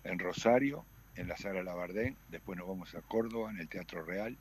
[0.04, 0.84] en Rosario,
[1.16, 4.36] en la Sala Labardén, después nos vamos a Córdoba, en el Teatro Real,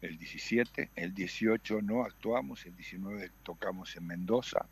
[0.00, 4.64] el 17, el 18 no actuamos, el 19 tocamos en Mendoza,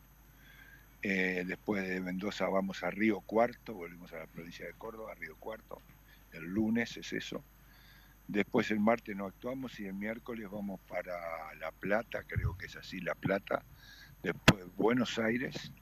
[1.03, 5.37] eh, después de Mendoza vamos a Río Cuarto, volvemos a la provincia de Córdoba, Río
[5.37, 5.83] Cuarto,
[6.33, 7.45] el lunes es eso,
[8.27, 12.77] después el martes no actuamos y el miércoles vamos para La Plata, creo que es
[12.77, 13.63] así, La Plata,
[14.23, 15.73] después Buenos Aires,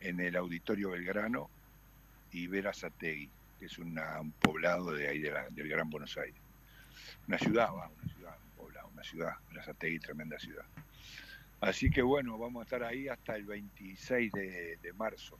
[0.00, 1.48] en el Auditorio Belgrano
[2.32, 3.28] y Verazategui,
[3.58, 6.40] que es una- un poblado de ahí del Gran Buenos Aires.
[7.28, 9.32] Una ciudad, va, una ciudad, un poblado, una ciudad,
[10.00, 10.64] tremenda ciudad.
[11.60, 15.38] Así que bueno, vamos a estar ahí hasta el 26 de, de marzo.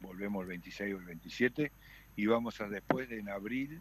[0.00, 1.70] Volvemos el 26 o el 27
[2.16, 3.80] y vamos a después de en abril,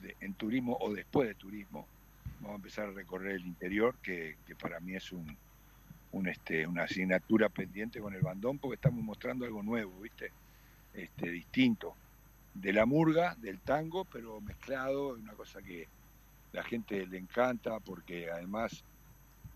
[0.00, 1.86] de- en turismo o después de turismo,
[2.40, 5.36] vamos a empezar a recorrer el interior, que, que para mí es un,
[6.12, 10.32] un, este, una asignatura pendiente con el bandón porque estamos mostrando algo nuevo, ¿viste?
[10.94, 11.94] Este, distinto.
[12.54, 15.86] De la murga, del tango, pero mezclado, una cosa que
[16.52, 18.82] la gente le encanta porque además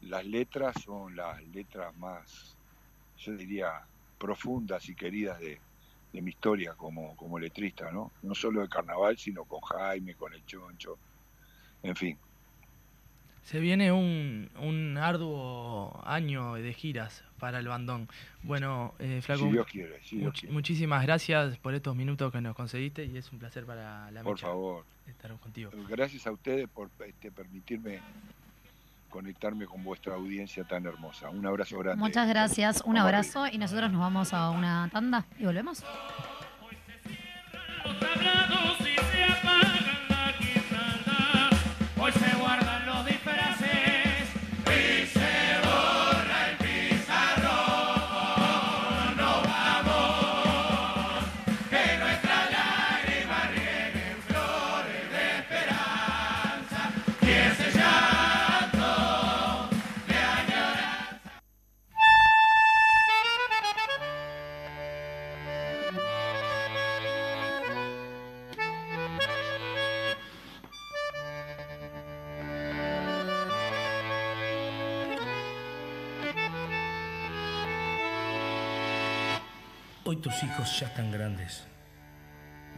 [0.02, 2.56] las letras son las letras más,
[3.18, 3.82] yo diría,
[4.18, 5.58] profundas y queridas de,
[6.12, 8.12] de mi historia como, como letrista, ¿no?
[8.22, 10.96] No solo de carnaval, sino con Jaime, con el Choncho,
[11.82, 12.18] en fin.
[13.44, 18.08] Se viene un, un arduo año de giras para el bandón.
[18.42, 20.52] Bueno, eh, Flaco, Si Dios quiere, si Dios much- quiere.
[20.54, 24.34] muchísimas gracias por estos minutos que nos concediste y es un placer para la Por
[24.36, 24.84] mecha favor.
[25.06, 25.70] estar contigo.
[25.88, 28.00] Gracias a ustedes por este, permitirme
[29.10, 31.28] conectarme con vuestra audiencia tan hermosa.
[31.28, 32.00] Un abrazo grande.
[32.02, 35.84] Muchas gracias, un Vamos abrazo y nosotros nos vamos a una tanda y volvemos.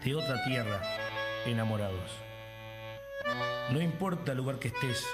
[0.04, 0.80] De otra tierra,
[1.44, 2.10] enamorados.
[3.70, 5.04] No importa el lugar que estés,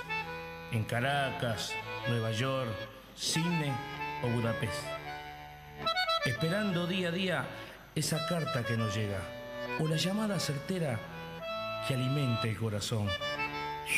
[0.72, 1.74] en Caracas,
[2.08, 2.74] Nueva York,
[3.16, 3.72] Cine
[4.22, 4.84] o Budapest.
[6.24, 7.46] Esperando día a día
[7.94, 9.20] esa carta que nos llega,
[9.80, 10.98] o la llamada certera
[11.86, 13.08] que alimente el corazón.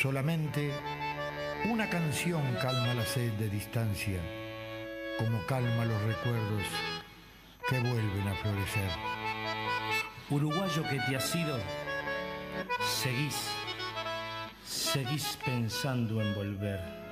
[0.01, 0.71] Solamente
[1.65, 4.19] una canción calma la sed de distancia,
[5.17, 6.63] como calma los recuerdos
[7.69, 9.24] que vuelven a florecer.
[10.27, 11.59] Uruguayo que te has sido,
[12.81, 13.47] seguís,
[14.65, 17.04] seguís pensando en volver.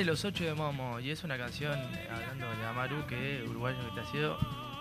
[0.00, 0.98] Grande los ocho de Momo.
[0.98, 1.78] Y es una canción
[2.10, 4.38] hablando de Amaru, que uruguayo que te ha sido.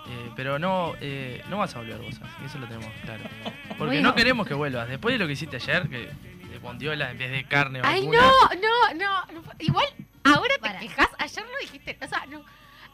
[0.07, 3.23] Eh, pero no, eh, no vas a volver vos, así, eso lo tenemos claro.
[3.67, 4.09] Porque Bueno.
[4.09, 4.87] no queremos que vuelvas.
[4.87, 8.31] Después de lo que hiciste ayer, que de bondiola en vez de carne Ay, no,
[8.61, 9.43] no, no.
[9.59, 9.87] Igual,
[10.23, 11.09] ahora te quejas.
[11.17, 11.97] Ayer no dijiste.
[12.01, 12.43] O sea, no.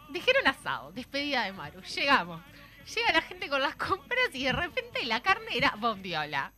[0.10, 1.82] Dijeron asado, despedida de Maru.
[1.82, 2.42] Llegamos.
[2.96, 6.52] Llega la gente con las compras y de repente la carne era bondiola.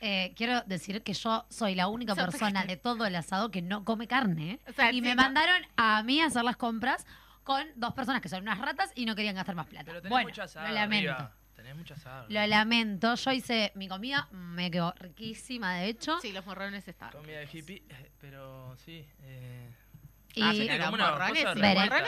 [0.00, 3.84] Eh, quiero decir que yo soy la única persona de todo el asado que no
[3.84, 4.52] come carne.
[4.52, 4.60] ¿eh?
[4.68, 5.22] O sea, y sí, me no.
[5.22, 7.06] mandaron a mí a hacer las compras
[7.44, 9.84] con dos personas que son unas ratas y no querían gastar más plata.
[9.86, 11.10] Pero tenés bueno, mucha asada, lo lamento.
[11.12, 11.32] amiga.
[11.54, 12.26] Tenés mucha asada.
[12.28, 13.14] Lo lamento.
[13.14, 16.20] Yo hice mi comida, me quedó riquísima, de hecho.
[16.20, 17.12] Sí, los morrones estaban.
[17.12, 19.06] Comida de hippie, eh, pero sí.
[19.22, 19.70] Eh,
[20.34, 21.38] Y- Ah, los una morrones,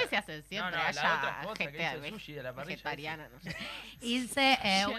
[0.03, 0.71] sí, se hacen siempre.
[0.73, 3.57] No, no, la allá, otra cosa que ve- sushi de la parrilla, vegetariana, no sé.
[4.03, 4.93] Hice eh, Sí,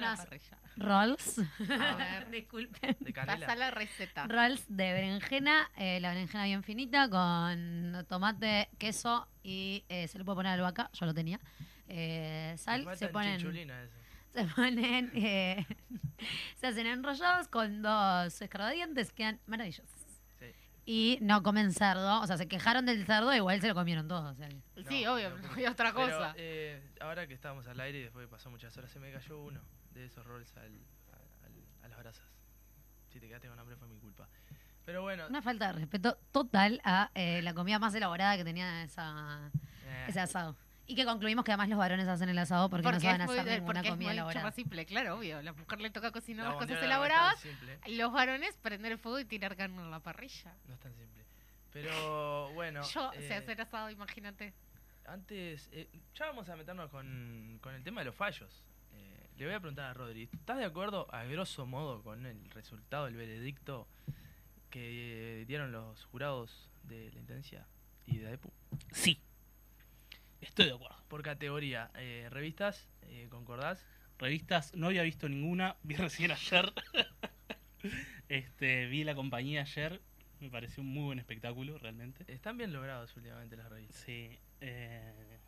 [0.80, 1.40] rolls.
[1.40, 2.98] A ver, Disculpen.
[3.00, 4.28] De Pasa la receta.
[4.28, 10.26] Rolls de berenjena, eh, la berenjena bien finita, con tomate, queso y eh, se le
[10.26, 11.40] puede poner albahaca, yo lo tenía.
[11.88, 13.36] Eh, sal, se ponen.
[13.40, 13.50] eso.
[14.32, 15.12] Se ponen.
[15.16, 15.66] eh,
[16.56, 19.90] se hacen enrollados con dos escarbadientes, quedan maravillosos.
[20.38, 20.46] Sí.
[20.86, 24.34] Y no comen cerdo, o sea, se quejaron del cerdo, igual se lo comieron todos.
[24.34, 24.50] o sea
[24.88, 26.34] Sí, obvio, no otra Pero, cosa.
[26.38, 29.42] eh, ahora que estábamos al aire y después que pasó muchas horas, se me cayó
[29.42, 29.62] uno
[30.02, 30.74] de esos rolls al,
[31.12, 32.26] a- al- a las brasas.
[33.10, 34.28] Si te quedaste con hambre fue mi culpa.
[34.86, 38.84] Pero bueno, Una falta de respeto total a eh, la comida más elaborada que tenía
[38.84, 39.52] esa,
[39.86, 40.06] Eh.
[40.08, 40.56] ese asado.
[40.88, 43.28] Y que concluimos que además los varones hacen el asado porque, no Porque saben es,
[43.28, 44.44] muy, hacer ninguna porque es comida mucho elaborada.
[44.46, 45.40] más simple, claro, obvio.
[45.44, 47.40] La mujer le toca cocinar La las cosas no es elaboradas.
[47.40, 47.80] simple.
[47.90, 50.56] Los varones prender el fuego y tirar carne en la parrilla.
[50.68, 51.24] no es tan simple.
[51.72, 52.82] Pero bueno.
[52.82, 54.54] Yo sé eh, hacer asado, imagínate.
[55.06, 58.64] Antes, eh, ya vamos a meternos con, con el tema de los fallos.
[59.40, 62.50] Eh, le voy a preguntar a Rodri, ¿estás de acuerdo a grosso modo con el
[62.52, 63.88] resultado del veredicto
[64.70, 67.66] que dieron los jurados de la Intendencia
[68.06, 68.52] y de AEPU?
[68.92, 69.20] Sí,
[70.42, 70.98] estoy de acuerdo.
[71.08, 73.86] Por categoría, eh, revistas, eh, ¿concordás?
[74.18, 76.74] Revistas, no había visto ninguna, vi recién ayer.
[78.30, 80.02] este, vi la compañía ayer,
[80.42, 82.26] me pareció un muy buen espectáculo realmente.
[82.28, 84.02] Están bien logrados últimamente las revistas.
[84.02, 84.38] Sí.
[84.60, 85.40] eh,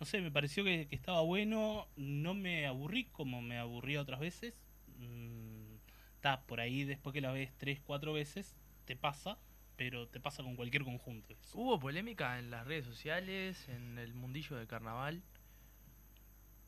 [0.00, 4.20] no sé, me pareció que, que estaba bueno, no me aburrí como me aburría otras
[4.20, 4.54] veces.
[4.98, 5.76] Mm,
[6.16, 9.38] Está por ahí después que la ves tres, cuatro veces, te pasa,
[9.76, 11.32] pero te pasa con cualquier conjunto.
[11.34, 11.56] eso.
[11.58, 15.22] ¿Hubo polémica en las redes sociales, en el mundillo del carnaval?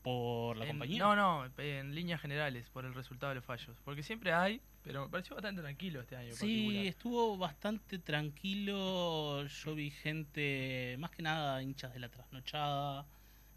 [0.03, 0.99] ¿Por la En- compañía?
[1.03, 3.77] No, no, en líneas generales, por el resultado de los fallos.
[3.83, 6.31] Porque siempre hay, pero me pareció bastante tranquilo este año.
[6.31, 6.85] Sí, particular.
[6.87, 9.45] estuvo bastante tranquilo.
[9.45, 13.05] Yo vi gente, más que nada hinchas de la trasnochada,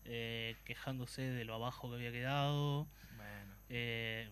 [0.05, 2.89] eh, quejándose de lo abajo que había quedado.
[3.17, 3.55] Bueno.
[3.69, 4.29] Eh,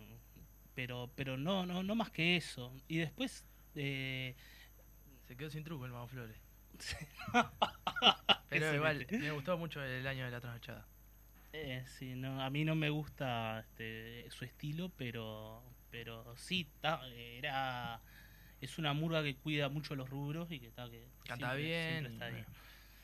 [0.74, 2.74] pero pero no, no, no más que eso.
[2.88, 3.46] Y después.
[3.74, 4.34] eh,
[5.28, 6.36] Se quedó sin truco el Mago Flores.
[8.48, 10.86] Pero igual, me gustó mucho el año de la trasnochada.
[11.54, 17.06] eh, sí, no, a mí no me gusta este, su estilo, pero pero sí, ta-
[17.08, 18.00] era
[18.60, 21.90] es una murga que cuida mucho los rubros y que está que Canta siempre- bien,
[22.04, 22.44] siempre está y bien.
[22.46, 22.60] bueno.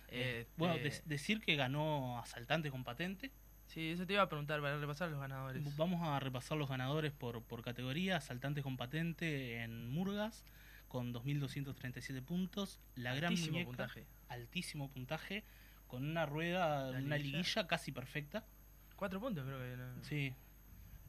[0.08, 3.30] Eh, Este- bueno, de- decir que ganó asaltantes con patente.
[3.66, 5.76] Sí, eso te iba a preguntar para repasar los ganadores.
[5.76, 8.16] Vamos a repasar los ganadores por, por categoría.
[8.16, 10.44] Asaltantes con patente en Murgas
[10.88, 12.80] con 2.237 puntos.
[12.94, 14.06] La gran Altísimo muñeca, puntaje.
[14.28, 15.44] altísimo puntaje,
[15.86, 17.38] con una rueda, una liguilla.
[17.40, 18.46] liguilla casi perfecta.
[18.96, 19.76] Cuatro puntos creo que.
[19.76, 20.34] no- Sí.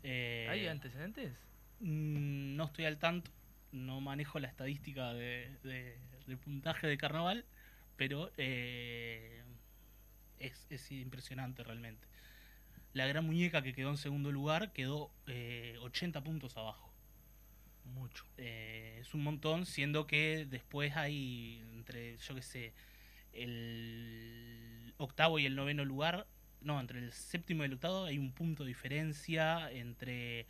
[0.03, 1.33] Eh, ¿Hay antecedentes?
[1.79, 3.31] mm, No estoy al tanto,
[3.71, 5.97] no manejo la estadística de, de-
[6.27, 7.45] de puntaje de carnaval,
[7.99, 9.43] pero eh,
[10.39, 12.07] es, es impresionante realmente.
[12.93, 16.93] La gran muñeca que quedó en segundo lugar quedó eh, 80 puntos abajo.
[17.83, 18.23] Mucho.
[18.37, 22.73] Eh, es un montón, siendo que después hay entre, yo qué sé,
[23.33, 26.25] el octavo y el noveno lugar,
[26.61, 30.47] no, entre el séptimo y el octavo hay un punto de diferencia, entre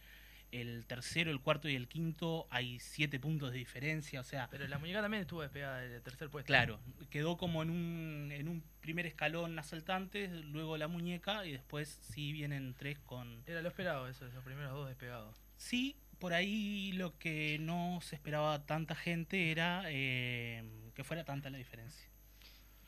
[0.52, 4.68] el tercero, el cuarto y el quinto hay siete puntos de diferencia, o sea, Pero
[4.68, 6.48] la muñeca también estuvo despegada del tercer puesto.
[6.48, 6.80] claro,
[7.10, 12.32] quedó como en un, en un primer escalón asaltantes, luego la muñeca y después sí
[12.32, 13.44] vienen tres con...
[13.46, 15.36] Era lo esperado eso, esos primeros dos despegados.
[15.58, 20.64] Sí, por ahí lo que no se esperaba tanta gente era eh,
[20.96, 22.10] que fuera tanta la diferencia.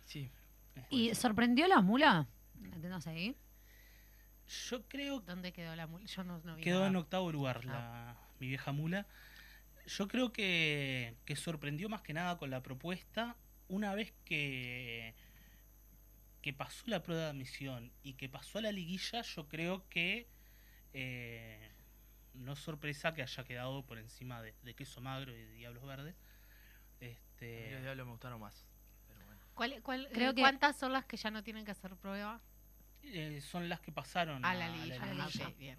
[0.05, 0.29] Sí.
[0.89, 2.27] ¿Y sorprendió la mula?
[2.61, 3.35] ¿La tenés ahí?
[4.69, 6.05] Yo creo ¿Dónde quedó la mula?
[6.05, 6.89] Yo no, no vi Quedó nada.
[6.89, 9.05] en octavo lugar la, mi vieja mula.
[9.87, 13.35] Yo creo que, que sorprendió más que nada con la propuesta
[13.67, 15.15] una vez que,
[16.41, 20.27] que pasó la prueba de admisión y que pasó a la liguilla, yo creo que
[20.93, 21.71] eh,
[22.33, 25.85] no es sorpresa que haya quedado por encima de, de Queso Magro y de Diablos
[25.85, 26.15] Verdes.
[26.15, 28.65] A mí Este, los diablos me gustaron más.
[29.07, 29.41] Pero bueno.
[29.55, 32.41] ¿Cuál, cuál, Creo eh, que- ¿Cuántas son las que ya no tienen que hacer prueba?
[33.03, 35.01] Eh, son las que pasaron A la liguilla.
[35.03, 35.47] a la Ah, liguilla.
[35.47, 35.77] ok, bien.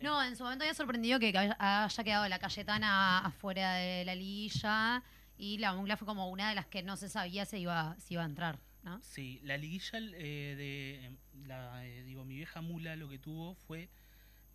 [0.00, 5.02] No, en su momento había sorprendido que haya quedado la Cayetana afuera de la liguilla
[5.38, 8.14] y la Mungla fue como una de las que no se sabía si iba, si
[8.14, 9.00] iba a entrar, ¿no?
[9.02, 13.88] Sí, la liguilla eh, de la, eh, digo, mi vieja mula lo que tuvo fue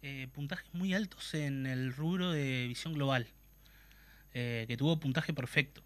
[0.02, 3.28] eh, puntajes muy altos en el rubro de visión global,
[4.34, 5.82] que tuvo puntaje perfecto.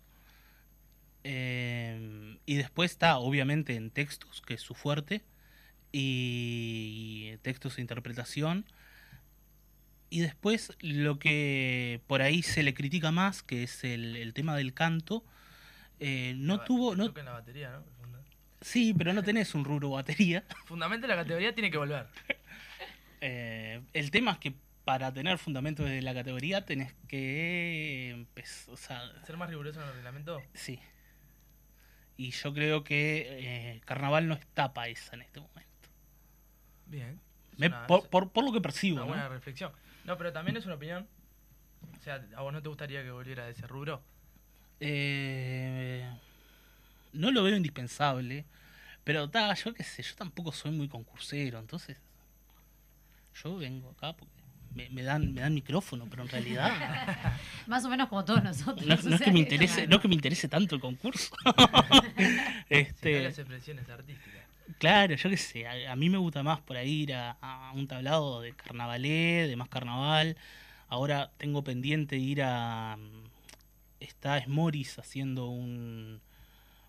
[1.23, 5.23] Eh, y después está, obviamente, en textos, que es su fuerte,
[5.91, 8.65] y textos de interpretación.
[10.09, 14.55] Y después lo que por ahí se le critica más, que es el, el tema
[14.57, 15.23] del canto,
[15.99, 16.95] eh, no La- tuvo...
[16.95, 17.83] No, toquen la batería, ¿no?
[18.59, 20.43] Sí, pero no tenés un rubro batería.
[20.65, 22.07] Fundamentalmente la categoría tiene que volver.
[23.23, 28.77] Eh, el tema es que para tener fundamentos de la categoría tenés que empezar, o
[28.77, 30.41] sea, Ser más riguroso en el reglamento.
[30.55, 30.79] sí.
[32.17, 33.27] Y yo creo que
[33.75, 35.70] eh, Carnaval no está para esa en este momento.
[36.91, 37.19] Bien.
[37.57, 39.07] Me- una- por, por, por lo que percibo, una ¿no?
[39.09, 39.71] buena reflexión.
[40.05, 41.07] No, pero también es una opinión.
[41.99, 44.03] O sea, ¿a vos no te gustaría que volviera de ese rubro?
[44.79, 46.07] Eh,
[47.13, 48.45] no lo veo indispensable,
[49.03, 51.97] pero ta, yo qué sé, yo tampoco soy muy concursero, entonces
[53.43, 54.33] yo vengo acá porque
[54.73, 56.71] me, me dan me dan micrófono, pero en realidad
[57.67, 58.85] Más o menos como todos nosotros.
[59.05, 61.33] no, es que me interese, no es que me interese tanto el concurso.
[62.15, 64.45] Si no este, las expresiones artísticas.
[64.77, 68.41] Claro, yo qué sé, a, mí me gusta más por ahí ir a, un tablado
[68.41, 70.37] de carnavalé, de más carnaval.
[70.87, 73.23] Ahora tengo pendiente ir a mm,
[73.99, 76.21] está Smoris haciendo un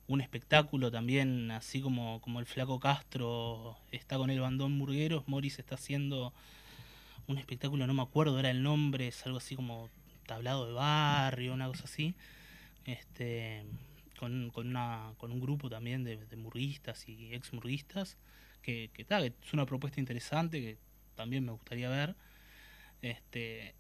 [0.09, 5.59] un espectáculo también, así como, como el Flaco Castro está con el bandón Murgueros, Morris
[5.59, 6.33] está haciendo
[7.27, 9.89] un espectáculo, no me acuerdo, era el nombre, es algo así como
[10.27, 12.15] tablado de barrio, una cosa así.
[12.85, 13.65] Este,
[14.23, 18.17] con, con, una, con un grupo también de, de murguistas y ex murguistas,
[18.63, 20.79] que, que, que es una propuesta interesante que
[21.17, 22.15] también me gustaría ver.
[23.03, 23.75] Este,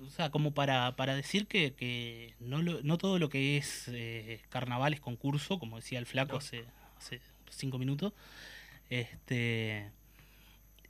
[0.00, 3.88] o sea, como para, para decir que, que no, lo- no todo lo que es
[3.88, 6.38] eh, carnaval es concurso, como decía el flaco No.
[6.38, 6.64] hace,
[6.96, 7.20] hace
[7.50, 8.12] cinco minutos.
[8.90, 9.90] Este,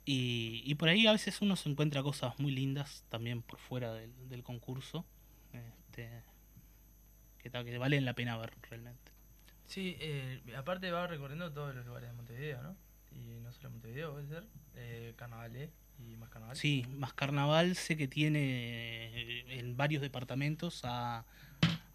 [0.05, 3.93] y, y por ahí a veces uno se encuentra cosas muy lindas también por fuera
[3.95, 5.05] del, del concurso.
[5.53, 6.21] Este,
[7.41, 9.11] que, que valen la pena ver realmente.
[9.65, 12.75] Sí, eh, aparte va recorriendo todos los lugares de Montevideo, ¿no?
[13.11, 14.45] Y no solo Montevideo, puede ser.
[14.75, 15.69] Eh, Carnavalé
[15.99, 16.55] y más carnaval.
[16.55, 21.25] Sí, más carnaval sé que tiene eh, en varios departamentos ha,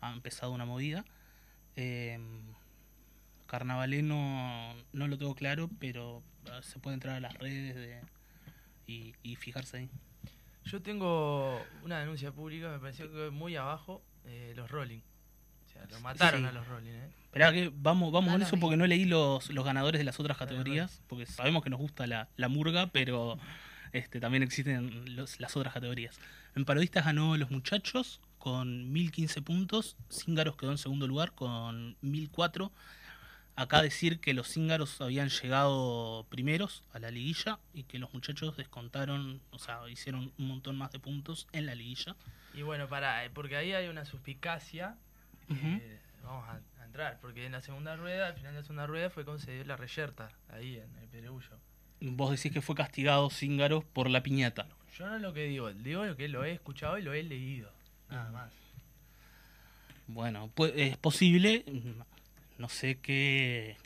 [0.00, 1.04] ha empezado una movida.
[1.76, 2.18] Eh,
[3.46, 8.00] Carnavalé no, no lo tengo claro, pero ah, se puede entrar a las redes de-
[8.86, 9.90] y, y fijarse ahí.
[10.64, 15.00] Yo tengo una denuncia pública, me pareció que muy abajo, eh, los Rolling.
[15.76, 16.46] Sea, lo mataron Sí.
[16.46, 17.10] a los Rolling, ¿eh?
[17.26, 20.38] Esperá que vamos, vamos con eso porque no leí los, los ganadores de las otras
[20.38, 23.38] categorías, porque sabemos que nos gusta la, la murga, pero
[23.92, 26.18] este, también existen los- las otras categorías.
[26.54, 32.72] En parodistas ganó Los Muchachos con 1015 puntos, Cíngaros quedó en segundo lugar con 1004.
[33.58, 38.54] Acá decir que los Cíngaros habían llegado primeros a la liguilla y que los muchachos
[38.56, 42.16] descontaron, o sea, hicieron un montón más de puntos en la liguilla.
[42.54, 44.96] Y bueno, para, eh, porque ahí hay una suspicacia.
[45.48, 45.80] Ujú.
[46.22, 49.10] Vamos a, a entrar, porque en la segunda rueda, al final de la segunda rueda,
[49.10, 51.58] fue concedido la reyerta, ahí en el Perugullo.
[52.00, 54.66] Vos decís que fue castigado Cíngaros por la piñata.
[54.98, 57.22] Yo no es lo que digo, digo lo que lo he escuchado y lo he
[57.22, 57.70] leído.
[58.10, 58.52] Nada más.
[60.06, 61.64] Bueno, pues, es posible,
[62.58, 63.76] no sé qué,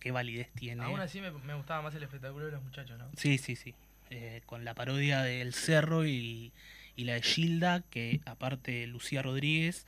[0.00, 0.84] qué validez tiene.
[0.84, 3.08] Aún así me, me gustaba más el espectáculo de los muchachos, ¿no?
[3.16, 3.74] Sí, sí, sí.
[4.10, 6.52] Eh, con la parodia del Cerro y,
[6.94, 9.86] y la de Gilda, que aparte Lucía Rodríguez,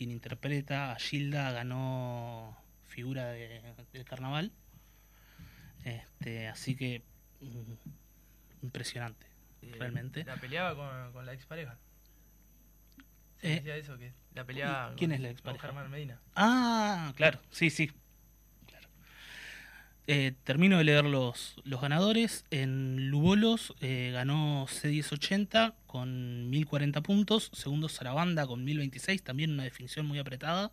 [0.00, 4.50] quien interpreta a Gilda, ganó figura de- del carnaval.
[5.84, 7.02] Este, así que
[7.42, 9.26] mm, impresionante,
[9.60, 10.24] Eh, realmente.
[10.24, 11.76] La peleaba con, con la expareja.
[13.42, 15.66] Se Eh, decía eso, que la peleaba ¿y quién con- es la expareja?
[15.66, 16.18] Germán Medina.
[16.34, 17.92] Ah, claro, sí, sí.
[20.06, 22.44] Eh, termino de leer los, los ganadores.
[22.50, 27.50] En Lubolos eh, ganó C1080 con 1040 puntos.
[27.52, 30.72] Segundo Sarabanda con 1026, también una definición muy apretada.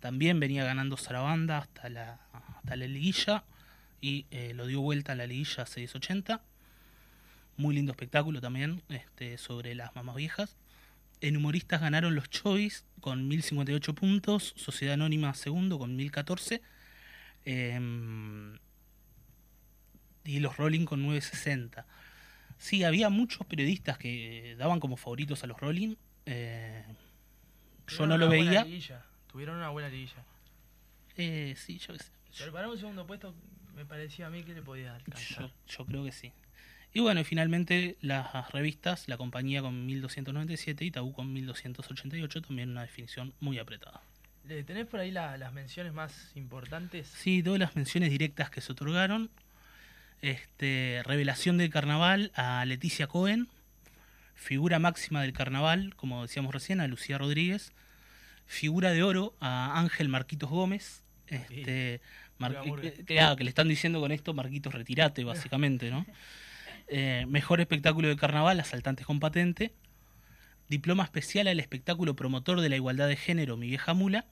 [0.00, 3.44] También venía ganando Sarabanda hasta la, hasta la liguilla
[4.00, 6.40] y eh, lo dio vuelta a la liguilla C1080.
[7.56, 10.56] Muy lindo espectáculo también este, sobre las mamás viejas.
[11.20, 16.60] En humoristas ganaron los Choice con 1058 puntos, Sociedad Anónima segundo con 1014
[17.44, 18.58] em,
[20.24, 21.86] y los Rolling con 960.
[22.58, 25.96] Sí, había muchos periodistas que daban como favoritos a los Rolling.
[26.26, 26.84] eh,
[27.86, 28.64] yo no lo veía.
[28.64, 30.24] liguilla, Tuvieron una buena liguilla.
[31.16, 32.10] Eh, sí, yo qué sé.
[32.38, 33.34] Pero para un segundo puesto
[33.74, 35.42] me parecía a mí que le podía alcanzar.
[35.42, 36.32] Yo, yo creo que sí.
[36.92, 42.70] Y bueno, y finalmente las revistas, la compañía con 1297 y Tabú con 1288, también
[42.70, 44.00] una definición muy apretada.
[44.46, 47.08] ¿Le ¿Tenés por ahí la- las menciones más importantes?
[47.08, 49.30] Sí, todas las menciones directas que se otorgaron.
[50.20, 53.48] Este, revelación del carnaval a Leticia Cohen.
[54.34, 57.72] Figura máxima del carnaval, como decíamos recién, a Lucía Rodríguez.
[58.46, 61.02] Figura de oro a Ángel Marquitos Gómez.
[61.26, 62.00] Este,
[62.36, 62.88] Mar- murga.
[62.88, 66.04] eh, claro, que le están diciendo con esto Marquitos retirate, básicamente, ¿no?
[66.86, 69.72] Eh, mejor espectáculo de carnaval, Asaltantes con Patente.
[70.68, 74.24] Diploma especial al espectáculo promotor de la igualdad de género, Mi vieja mula.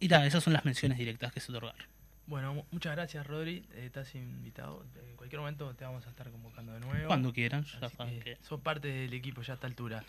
[0.00, 1.80] Y nada, esas son las menciones directas que se otorgaron.
[2.26, 3.64] Bueno, mu- muchas gracias, Rodri.
[3.74, 4.84] Eh, estás invitado.
[5.08, 7.06] En cualquier momento te vamos a estar convocando de nuevo.
[7.06, 10.04] Cuando quieran, ya saben que que- Sos parte del equipo ya a esta altura.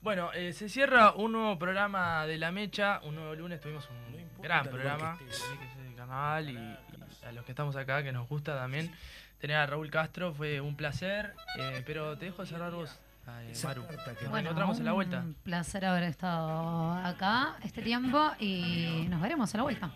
[0.00, 3.00] Bueno, eh, se cierra un nuevo programa de La Mecha.
[3.04, 5.18] Un nuevo lunes tuvimos un gran programa.
[5.18, 5.40] que estés.
[5.40, 8.28] para mí que es el carnaval y, y a los que estamos acá, que nos
[8.28, 8.92] gusta también.
[9.40, 11.32] Tener a Raúl Castro fue un placer.
[11.58, 12.98] eh, pero te dejo cerrar vos,
[13.28, 13.86] Ah, Maru.
[13.86, 15.18] Que bueno, nos encontramos en la vuelta.
[15.20, 19.90] Un placer haber estado acá este tiempo y nos veremos a la vuelta.